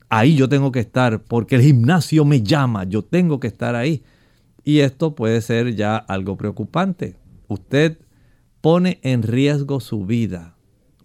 [0.09, 4.03] ahí yo tengo que estar porque el gimnasio me llama, yo tengo que estar ahí.
[4.65, 7.17] Y esto puede ser ya algo preocupante.
[7.49, 7.99] Usted
[8.61, 10.57] pone en riesgo su vida.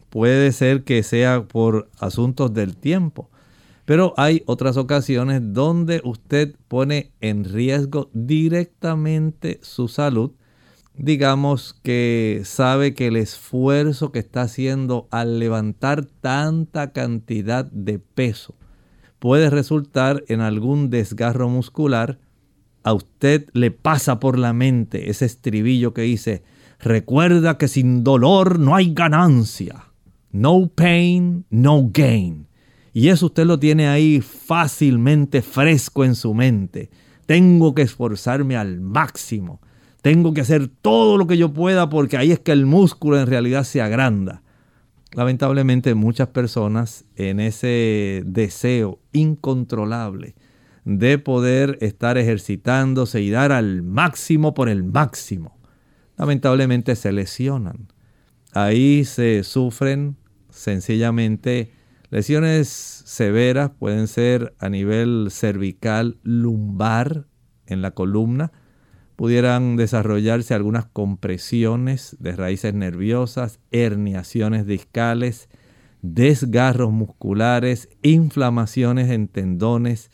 [0.09, 3.29] Puede ser que sea por asuntos del tiempo.
[3.85, 10.31] Pero hay otras ocasiones donde usted pone en riesgo directamente su salud.
[10.95, 18.55] Digamos que sabe que el esfuerzo que está haciendo al levantar tanta cantidad de peso
[19.23, 22.19] puede resultar en algún desgarro muscular,
[22.83, 26.43] a usted le pasa por la mente ese estribillo que dice,
[26.77, 29.85] recuerda que sin dolor no hay ganancia.
[30.33, 32.47] No pain, no gain.
[32.91, 36.89] Y eso usted lo tiene ahí fácilmente fresco en su mente.
[37.25, 39.61] Tengo que esforzarme al máximo.
[40.01, 43.27] Tengo que hacer todo lo que yo pueda porque ahí es que el músculo en
[43.27, 44.43] realidad se agranda.
[45.15, 50.35] Lamentablemente muchas personas en ese deseo incontrolable
[50.85, 55.57] de poder estar ejercitándose y dar al máximo por el máximo,
[56.17, 57.91] lamentablemente se lesionan.
[58.53, 60.17] Ahí se sufren
[60.49, 61.71] sencillamente
[62.09, 67.27] lesiones severas, pueden ser a nivel cervical, lumbar,
[67.65, 68.51] en la columna,
[69.15, 75.49] pudieran desarrollarse algunas compresiones de raíces nerviosas, herniaciones discales,
[76.01, 80.11] desgarros musculares, inflamaciones en tendones,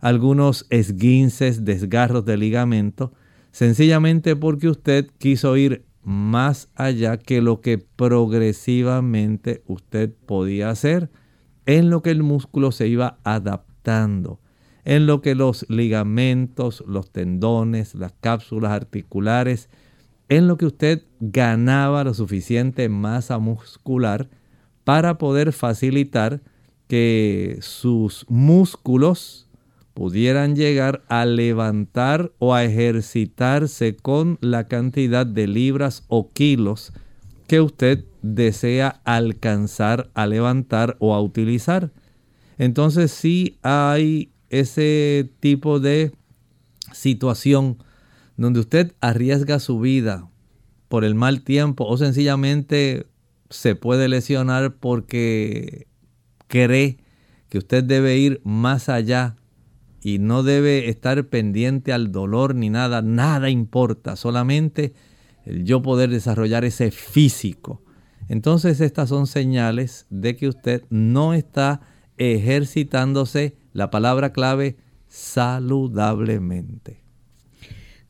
[0.00, 3.12] algunos esguinces, desgarros de ligamento,
[3.52, 11.10] sencillamente porque usted quiso ir más allá que lo que progresivamente usted podía hacer,
[11.64, 14.40] en lo que el músculo se iba adaptando
[14.84, 19.68] en lo que los ligamentos, los tendones, las cápsulas articulares,
[20.28, 24.28] en lo que usted ganaba la suficiente masa muscular
[24.84, 26.40] para poder facilitar
[26.88, 29.48] que sus músculos
[29.94, 36.92] pudieran llegar a levantar o a ejercitarse con la cantidad de libras o kilos
[37.46, 41.90] que usted desea alcanzar a levantar o a utilizar.
[42.58, 46.12] Entonces sí hay ese tipo de
[46.92, 47.78] situación
[48.36, 50.28] donde usted arriesga su vida
[50.88, 53.06] por el mal tiempo o sencillamente
[53.50, 55.86] se puede lesionar porque
[56.46, 56.98] cree
[57.48, 59.36] que usted debe ir más allá
[60.02, 64.92] y no debe estar pendiente al dolor ni nada, nada importa, solamente
[65.44, 67.82] el yo poder desarrollar ese físico.
[68.28, 71.80] Entonces estas son señales de que usted no está
[72.16, 74.76] ejercitándose, la palabra clave,
[75.08, 77.02] saludablemente.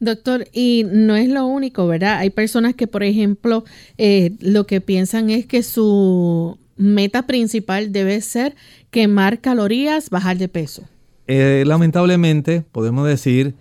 [0.00, 2.18] Doctor, y no es lo único, ¿verdad?
[2.18, 3.64] Hay personas que, por ejemplo,
[3.98, 8.56] eh, lo que piensan es que su meta principal debe ser
[8.90, 10.82] quemar calorías, bajar de peso.
[11.28, 13.54] Eh, lamentablemente, podemos decir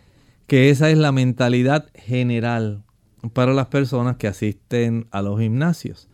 [0.47, 2.83] que esa es la mentalidad general
[3.33, 6.07] para las personas que asisten a los gimnasios.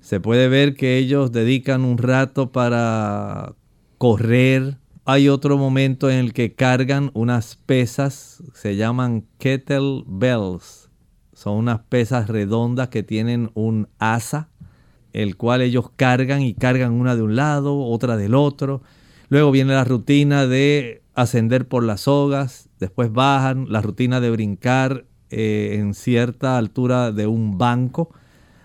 [0.00, 3.54] Se puede ver que ellos dedican un rato para
[3.98, 10.88] correr, hay otro momento en el que cargan unas pesas, se llaman kettlebells.
[11.32, 14.50] Son unas pesas redondas que tienen un asa,
[15.12, 18.82] el cual ellos cargan y cargan una de un lado, otra del otro.
[19.28, 25.06] Luego viene la rutina de ascender por las sogas, después bajan, la rutina de brincar
[25.30, 28.10] eh, en cierta altura de un banco,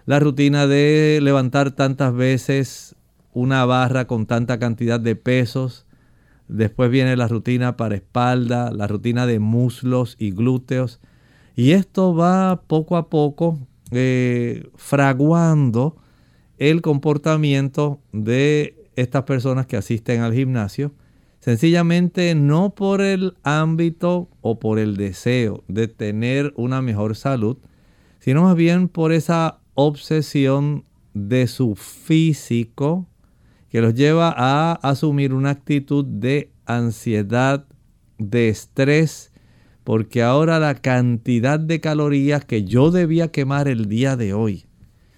[0.06, 2.96] la rutina de levantar tantas veces
[3.34, 5.85] una barra con tanta cantidad de pesos,
[6.48, 11.00] Después viene la rutina para espalda, la rutina de muslos y glúteos.
[11.56, 13.60] Y esto va poco a poco
[13.92, 15.96] eh, fraguando
[16.58, 20.94] el comportamiento de estas personas que asisten al gimnasio.
[21.40, 27.58] Sencillamente no por el ámbito o por el deseo de tener una mejor salud,
[28.20, 33.08] sino más bien por esa obsesión de su físico,
[33.76, 37.66] que los lleva a asumir una actitud de ansiedad,
[38.18, 39.34] de estrés,
[39.84, 44.66] porque ahora la cantidad de calorías que yo debía quemar el día de hoy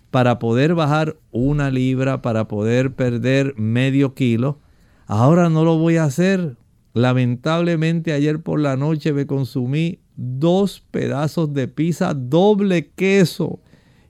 [0.10, 4.58] para poder bajar una libra, para poder perder medio kilo,
[5.05, 6.58] ahora no lo voy a hacer.
[6.95, 13.60] Lamentablemente ayer por la noche me consumí dos pedazos de pizza doble queso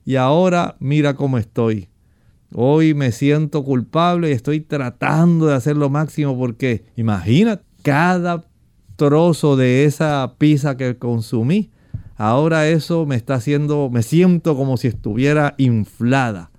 [0.06, 1.90] y ahora mira cómo estoy.
[2.52, 8.44] Hoy me siento culpable y estoy tratando de hacer lo máximo porque imagina cada
[8.96, 11.70] trozo de esa pizza que consumí.
[12.16, 16.50] Ahora eso me está haciendo, me siento como si estuviera inflada.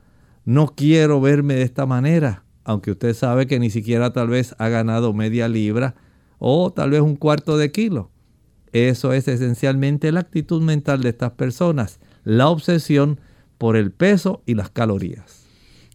[0.46, 4.70] No quiero verme de esta manera, aunque usted sabe que ni siquiera tal vez ha
[4.70, 5.96] ganado media libra
[6.38, 8.12] o tal vez un cuarto de kilo.
[8.72, 13.20] Eso es esencialmente la actitud mental de estas personas, la obsesión
[13.58, 15.39] por el peso y las calorías.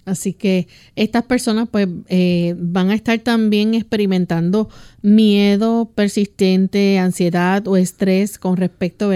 [0.05, 4.69] Así que estas personas pues eh, van a estar también experimentando
[5.03, 9.11] miedo persistente, ansiedad o estrés con respecto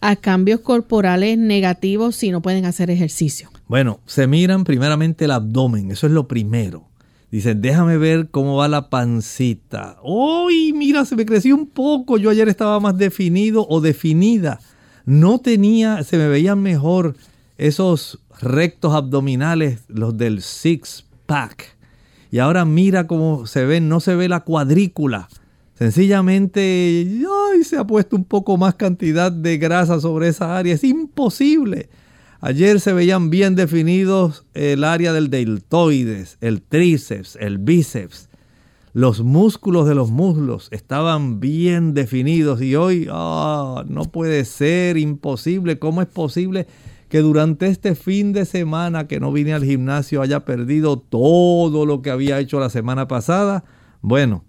[0.00, 3.50] a cambios corporales negativos si no pueden hacer ejercicio.
[3.66, 6.88] Bueno, se miran primeramente el abdomen, eso es lo primero.
[7.30, 9.98] Dicen, déjame ver cómo va la pancita.
[10.04, 12.16] ¡Uy, mira, se me creció un poco!
[12.16, 14.60] Yo ayer estaba más definido o definida.
[15.04, 17.16] No tenía, se me veían mejor
[17.56, 21.76] esos rectos abdominales, los del six pack.
[22.30, 25.28] Y ahora mira cómo se ven, no se ve la cuadrícula.
[25.74, 27.06] Sencillamente
[27.52, 30.74] ay, se ha puesto un poco más cantidad de grasa sobre esa área.
[30.74, 31.88] Es imposible.
[32.40, 38.28] Ayer se veían bien definidos el área del deltoides, el tríceps, el bíceps.
[38.92, 45.78] Los músculos de los muslos estaban bien definidos y hoy ah, no puede ser imposible.
[45.78, 46.66] ¿Cómo es posible
[47.14, 52.02] que durante este fin de semana que no vine al gimnasio haya perdido todo lo
[52.02, 53.62] que había hecho la semana pasada?
[54.00, 54.42] Bueno,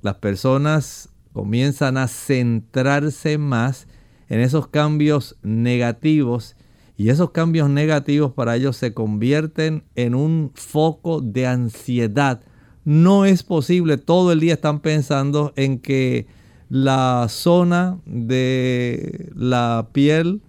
[0.00, 3.86] las personas comienzan a centrarse más
[4.28, 6.56] en esos cambios negativos
[6.96, 12.40] y esos cambios negativos para ellos se convierten en un foco de ansiedad.
[12.84, 16.26] No es posible, todo el día están pensando en que
[16.68, 20.42] la zona de la piel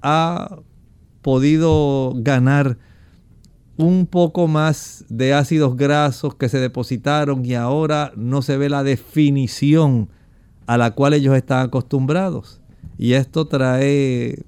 [0.00, 0.60] ha
[1.22, 2.78] podido ganar
[3.76, 8.82] un poco más de ácidos grasos que se depositaron y ahora no se ve la
[8.82, 10.10] definición
[10.66, 12.60] a la cual ellos están acostumbrados.
[12.98, 14.44] Y esto trae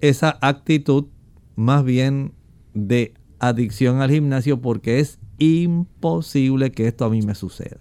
[0.00, 1.06] esa actitud
[1.54, 2.32] más bien
[2.74, 7.78] de adicción al gimnasio porque es imposible que esto a mí me suceda.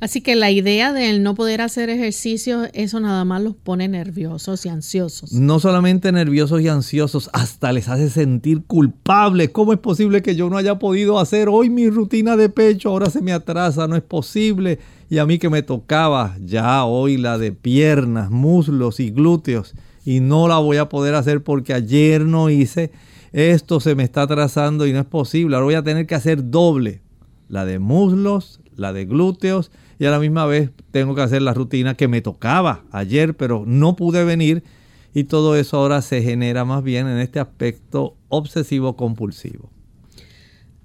[0.00, 4.64] Así que la idea de no poder hacer ejercicio, eso nada más los pone nerviosos
[4.64, 5.34] y ansiosos.
[5.34, 9.50] No solamente nerviosos y ansiosos, hasta les hace sentir culpables.
[9.50, 12.88] ¿Cómo es posible que yo no haya podido hacer hoy mi rutina de pecho?
[12.88, 14.78] Ahora se me atrasa, no es posible.
[15.10, 19.74] Y a mí que me tocaba ya hoy la de piernas, muslos y glúteos.
[20.06, 22.90] Y no la voy a poder hacer porque ayer no hice.
[23.34, 25.56] Esto se me está atrasando y no es posible.
[25.56, 27.02] Ahora voy a tener que hacer doble.
[27.48, 29.70] La de muslos, la de glúteos
[30.00, 33.64] y a la misma vez tengo que hacer la rutina que me tocaba ayer, pero
[33.66, 34.64] no pude venir
[35.12, 39.68] y todo eso ahora se genera más bien en este aspecto obsesivo compulsivo.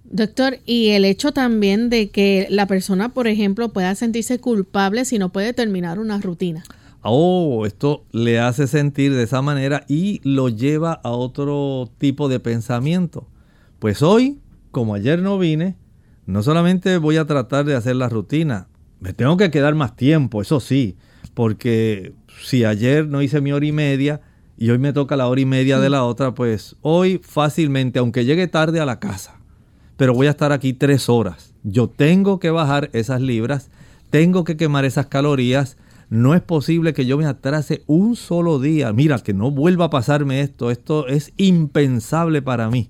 [0.04, 5.18] Doctor, y el hecho también de que la persona, por ejemplo, pueda sentirse culpable si
[5.18, 6.66] no puede terminar una rutina.
[7.02, 12.42] Oh, esto le hace sentir de esa manera y lo lleva a otro tipo de
[12.42, 13.30] pensamiento.
[13.80, 14.42] Pues hoy,
[14.72, 15.78] como ayer no vine,
[16.26, 18.68] no solamente voy a tratar de hacer la rutina,
[19.00, 20.98] me tengo que quedar más tiempo, eso sí,
[21.34, 24.22] porque si ayer no hice mi hora y media
[24.58, 28.26] y hoy me toca la hora y media de la otra, pues hoy fácilmente, aunque
[28.26, 29.40] llegue tarde a la casa,
[29.98, 31.54] pero voy a estar aquí tres horas.
[31.64, 33.70] Yo tengo que bajar esas libras,
[34.10, 35.78] tengo que quemar esas calorías.
[36.10, 38.94] No es posible que yo me atrase un solo día.
[38.94, 40.70] Mira, que no vuelva a pasarme esto.
[40.70, 42.90] Esto es impensable para mí.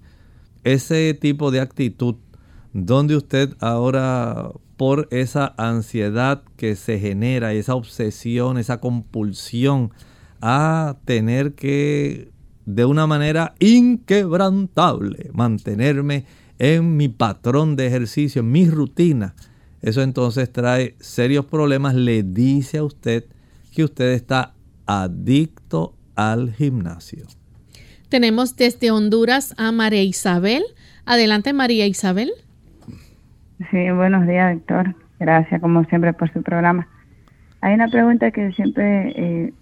[0.64, 2.16] Ese tipo de actitud
[2.76, 9.92] donde usted ahora por esa ansiedad que se genera, esa obsesión, esa compulsión
[10.42, 12.32] a tener que
[12.66, 16.26] de una manera inquebrantable mantenerme
[16.60, 19.36] en mi patrón de ejercicio, en mi rutina.
[19.82, 21.96] Eso entonces trae serios problemas.
[21.96, 23.24] Le dice a usted
[23.74, 24.54] que usted está
[24.86, 27.26] adicto al gimnasio.
[28.10, 30.64] Tenemos desde Honduras a María Isabel.
[31.06, 32.34] Adelante, María Isabel.
[33.72, 34.94] Sí, buenos días, doctor.
[35.18, 36.90] Gracias, como siempre, por su programa.
[37.62, 39.54] Hay una pregunta que siempre eh,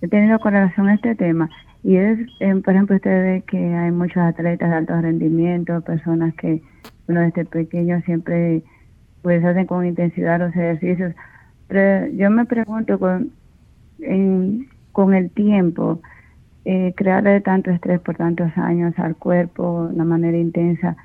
[0.00, 1.50] he tenido con relación a este tema
[1.82, 6.32] y es, eh, por ejemplo, usted ve que hay muchos atletas de alto rendimiento, personas
[6.34, 6.62] que,
[7.08, 8.62] uno desde pequeño siempre
[9.20, 11.14] pues hacen con intensidad los ejercicios.
[11.68, 13.32] Pero yo me pregunto con,
[14.92, 16.00] con el tiempo,
[16.64, 20.96] eh, crearle tanto estrés por tantos años al cuerpo de una manera intensa,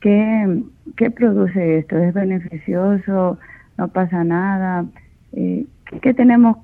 [0.00, 0.62] ¿qué,
[0.96, 1.96] qué produce esto?
[1.96, 3.38] ¿Es beneficioso?
[3.78, 4.86] ¿No pasa nada?
[5.32, 5.66] Eh,
[6.02, 6.58] ¿Qué tenemos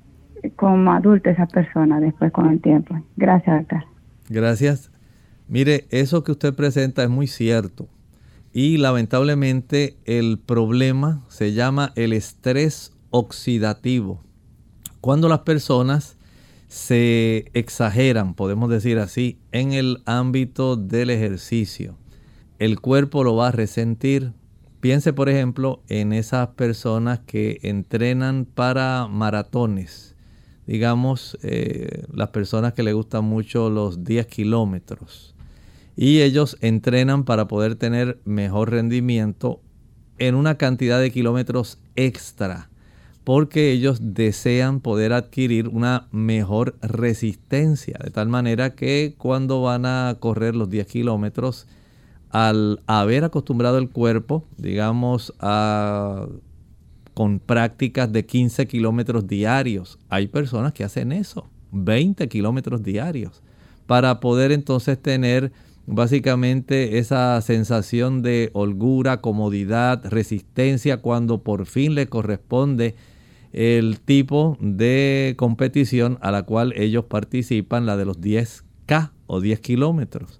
[0.55, 2.99] como adultos esa persona después con el tiempo?
[3.15, 3.83] Gracias, doctor.
[4.29, 4.91] Gracias.
[5.47, 7.87] Mire, eso que usted presenta es muy cierto.
[8.53, 14.21] Y lamentablemente el problema se llama el estrés oxidativo.
[14.99, 16.17] Cuando las personas
[16.67, 21.95] se exageran, podemos decir así, en el ámbito del ejercicio,
[22.59, 24.33] el cuerpo lo va a resentir.
[24.79, 30.15] Piense, por ejemplo, en esas personas que entrenan para maratones.
[30.65, 35.35] Digamos, eh, las personas que le gustan mucho los 10 kilómetros
[35.95, 39.59] y ellos entrenan para poder tener mejor rendimiento
[40.19, 42.69] en una cantidad de kilómetros extra
[43.23, 50.15] porque ellos desean poder adquirir una mejor resistencia de tal manera que cuando van a
[50.19, 51.67] correr los 10 kilómetros
[52.37, 56.27] al haber acostumbrado el cuerpo digamos a
[57.15, 63.41] con prácticas de 15 kilómetros diarios hay personas que hacen eso 20 kilómetros diarios
[63.87, 65.51] para poder entonces tener
[65.87, 72.95] básicamente esa sensación de holgura, comodidad, resistencia cuando por fin le corresponde
[73.51, 79.59] el tipo de competición a la cual ellos participan, la de los 10K o 10
[79.61, 80.39] kilómetros.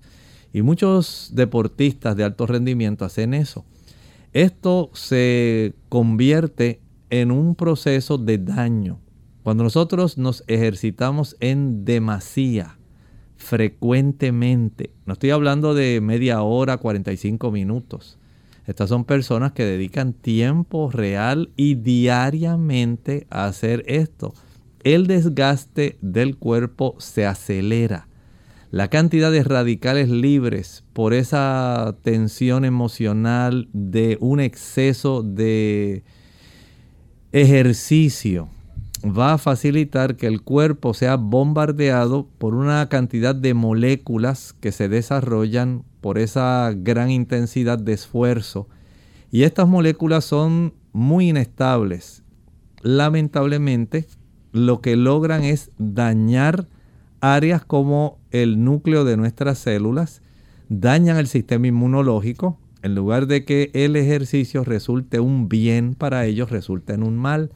[0.58, 3.64] Y muchos deportistas de alto rendimiento hacen eso.
[4.34, 6.80] Esto se convierte
[7.12, 9.00] en un proceso de daño.
[9.44, 12.80] Cuando nosotros nos ejercitamos en demasía,
[13.36, 14.90] frecuentemente.
[15.06, 18.18] No estoy hablando de media hora, 45 minutos.
[18.66, 24.34] Estas son personas que dedican tiempo real y diariamente a hacer esto.
[24.84, 28.07] El desgaste del cuerpo se acelera.
[28.70, 36.04] La cantidad de radicales libres por esa tensión emocional de un exceso de
[37.32, 38.50] ejercicio
[39.06, 44.90] va a facilitar que el cuerpo sea bombardeado por una cantidad de moléculas que se
[44.90, 48.68] desarrollan por esa gran intensidad de esfuerzo.
[49.32, 52.24] Y estas moléculas son muy inestables.
[52.82, 54.08] Lamentablemente,
[54.52, 56.68] lo que logran es dañar
[57.22, 60.22] áreas como el núcleo de nuestras células,
[60.70, 66.52] dañan el sistema inmunológico, En lugar de que el ejercicio resulte un bien para ellos,
[66.52, 67.52] resulta en un mal.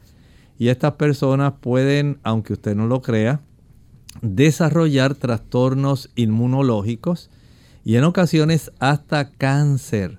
[0.58, 3.40] Y estas personas pueden, aunque usted no lo crea,
[4.20, 7.30] desarrollar trastornos inmunológicos
[7.84, 10.18] y en ocasiones hasta cáncer,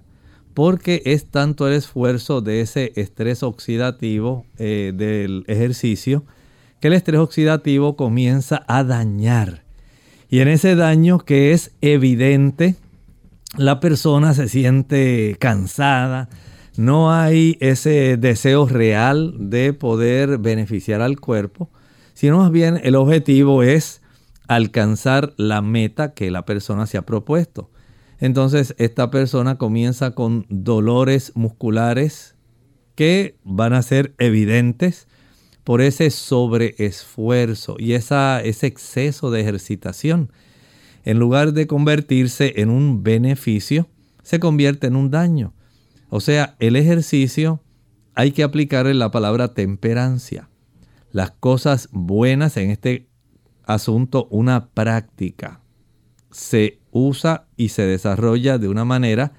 [0.53, 6.25] porque es tanto el esfuerzo de ese estrés oxidativo eh, del ejercicio
[6.79, 9.62] que el estrés oxidativo comienza a dañar.
[10.33, 12.73] Y en ese daño que es evidente,
[13.55, 16.27] la persona se siente cansada,
[16.75, 21.69] no hay ese deseo real de poder beneficiar al cuerpo,
[22.15, 24.01] sino más bien el objetivo es
[24.47, 27.69] alcanzar la meta que la persona se ha propuesto.
[28.19, 32.33] Entonces esta persona comienza con dolores musculares
[32.95, 35.07] que van a ser evidentes
[35.63, 40.31] por ese sobreesfuerzo y esa, ese exceso de ejercitación.
[41.05, 43.89] En lugar de convertirse en un beneficio,
[44.23, 45.53] se convierte en un daño.
[46.09, 47.61] O sea, el ejercicio
[48.15, 50.49] hay que aplicarle la palabra temperancia.
[51.11, 53.07] Las cosas buenas en este
[53.65, 55.61] asunto, una práctica,
[56.31, 59.33] se usa y se desarrolla de una manera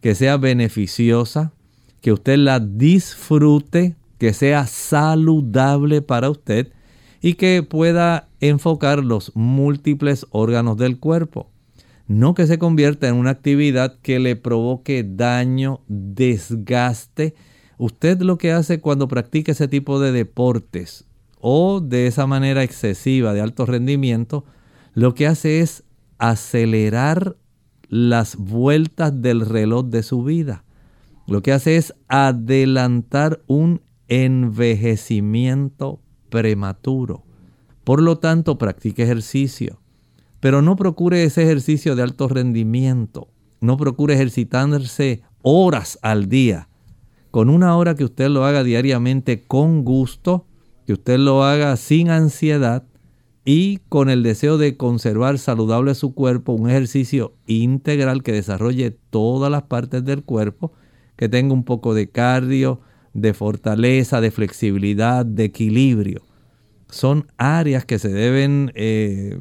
[0.00, 1.52] que sea beneficiosa,
[2.00, 6.72] que usted la disfrute, que sea saludable para usted
[7.20, 11.50] y que pueda enfocar los múltiples órganos del cuerpo.
[12.06, 17.34] No que se convierta en una actividad que le provoque daño, desgaste.
[17.78, 21.04] Usted lo que hace cuando practica ese tipo de deportes
[21.40, 24.44] o de esa manera excesiva de alto rendimiento,
[24.94, 25.84] lo que hace es
[26.18, 27.36] acelerar
[27.88, 30.64] las vueltas del reloj de su vida.
[31.26, 36.00] Lo que hace es adelantar un envejecimiento
[36.30, 37.24] prematuro.
[37.84, 39.80] Por lo tanto, practique ejercicio,
[40.40, 43.28] pero no procure ese ejercicio de alto rendimiento.
[43.60, 46.68] No procure ejercitarse horas al día.
[47.30, 50.46] Con una hora que usted lo haga diariamente con gusto,
[50.86, 52.84] que usted lo haga sin ansiedad
[53.44, 59.50] y con el deseo de conservar saludable su cuerpo, un ejercicio integral que desarrolle todas
[59.50, 60.72] las partes del cuerpo,
[61.16, 62.80] que tenga un poco de cardio,
[63.16, 66.22] de fortaleza, de flexibilidad, de equilibrio.
[66.90, 69.38] Son áreas que se deben eh,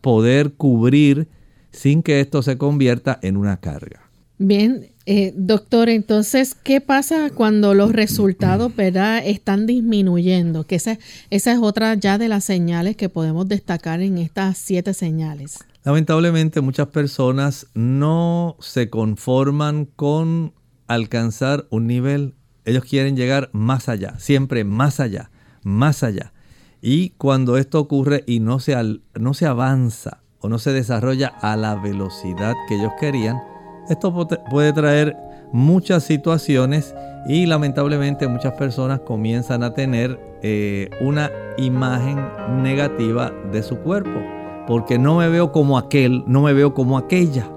[0.00, 1.28] poder cubrir
[1.70, 4.08] sin que esto se convierta en una carga.
[4.38, 9.20] Bien, eh, doctor, entonces, ¿qué pasa cuando los resultados ¿verdad?
[9.24, 10.64] están disminuyendo?
[10.64, 10.98] Que esa,
[11.30, 15.58] esa es otra ya de las señales que podemos destacar en estas siete señales.
[15.84, 20.54] Lamentablemente muchas personas no se conforman con
[20.86, 22.34] alcanzar un nivel
[22.68, 25.30] ellos quieren llegar más allá, siempre más allá,
[25.62, 26.32] más allá.
[26.80, 28.76] Y cuando esto ocurre y no se,
[29.14, 33.40] no se avanza o no se desarrolla a la velocidad que ellos querían,
[33.88, 34.12] esto
[34.50, 35.16] puede traer
[35.52, 36.94] muchas situaciones
[37.26, 42.18] y lamentablemente muchas personas comienzan a tener eh, una imagen
[42.62, 44.20] negativa de su cuerpo.
[44.66, 47.48] Porque no me veo como aquel, no me veo como aquella.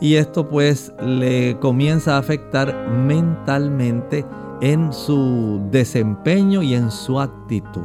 [0.00, 4.24] Y esto pues le comienza a afectar mentalmente
[4.62, 7.82] en su desempeño y en su actitud.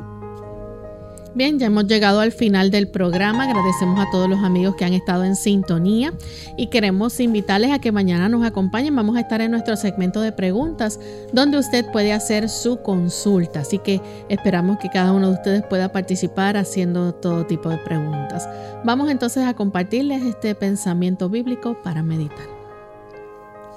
[1.33, 3.43] Bien, ya hemos llegado al final del programa.
[3.43, 6.13] Agradecemos a todos los amigos que han estado en sintonía
[6.55, 8.95] y queremos invitarles a que mañana nos acompañen.
[8.95, 10.99] Vamos a estar en nuestro segmento de preguntas
[11.33, 13.59] donde usted puede hacer su consulta.
[13.59, 18.47] Así que esperamos que cada uno de ustedes pueda participar haciendo todo tipo de preguntas.
[18.83, 22.56] Vamos entonces a compartirles este pensamiento bíblico para meditar.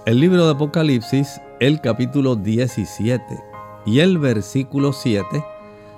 [0.07, 3.23] El libro de Apocalipsis, el capítulo 17
[3.85, 5.45] y el versículo 7,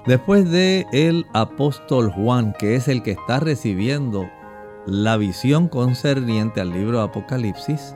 [0.06, 4.28] después de el apóstol Juan, que es el que está recibiendo
[4.86, 7.94] la visión concerniente al libro de Apocalipsis,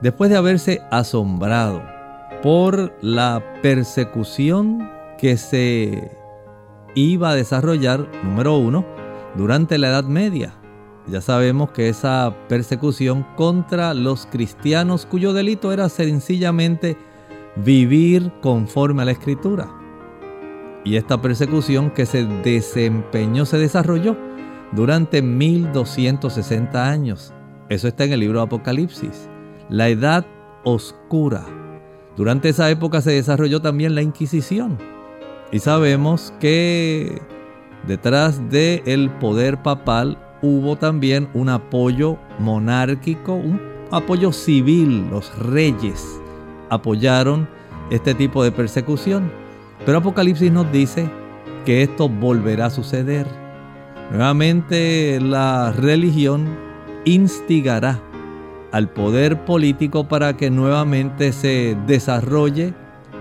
[0.00, 1.82] después de haberse asombrado
[2.42, 6.10] por la persecución que se
[6.94, 8.86] iba a desarrollar, número uno,
[9.36, 10.54] durante la Edad Media,
[11.06, 16.96] ya sabemos que esa persecución contra los cristianos cuyo delito era sencillamente
[17.56, 19.68] vivir conforme a la escritura.
[20.82, 24.16] Y esta persecución que se desempeñó, se desarrolló
[24.72, 27.32] durante 1260 años.
[27.68, 29.28] Eso está en el libro de Apocalipsis.
[29.68, 30.26] La edad
[30.64, 31.44] oscura.
[32.16, 34.78] Durante esa época se desarrolló también la Inquisición.
[35.52, 37.20] Y sabemos que
[37.86, 45.08] detrás del el poder papal hubo también un apoyo monárquico, un apoyo civil.
[45.10, 46.20] Los reyes
[46.68, 47.48] apoyaron
[47.90, 49.32] este tipo de persecución.
[49.86, 51.08] Pero Apocalipsis nos dice
[51.64, 53.26] que esto volverá a suceder.
[54.10, 56.46] Nuevamente la religión
[57.06, 58.00] instigará
[58.70, 62.74] al poder político para que nuevamente se desarrolle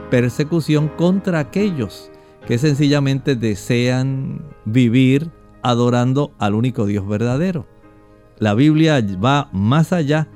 [0.10, 2.12] persecución contra aquellos
[2.48, 5.32] que sencillamente desean vivir
[5.64, 7.66] adorando al único Dios verdadero.
[8.38, 10.28] La Biblia va más allá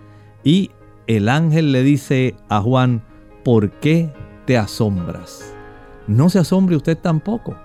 [0.43, 0.71] y
[1.07, 3.03] el ángel le dice a Juan,
[3.43, 4.13] ¿por qué
[4.45, 5.53] te asombras?
[6.07, 7.55] No se asombre usted tampoco.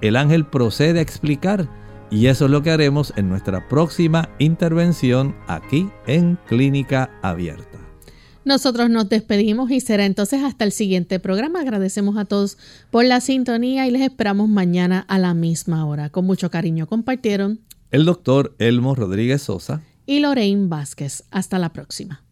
[0.00, 1.68] El ángel procede a explicar
[2.10, 7.77] y eso es lo que haremos en nuestra próxima intervención aquí en Clínica Abierta.
[8.48, 11.60] Nosotros nos despedimos y será entonces hasta el siguiente programa.
[11.60, 12.56] Agradecemos a todos
[12.90, 16.08] por la sintonía y les esperamos mañana a la misma hora.
[16.08, 21.24] Con mucho cariño compartieron el doctor Elmo Rodríguez Sosa y Lorraine Vázquez.
[21.30, 22.24] Hasta la próxima.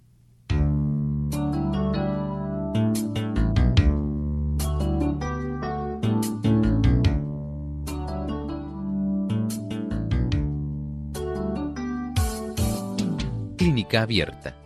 [13.58, 14.65] Clínica abierta.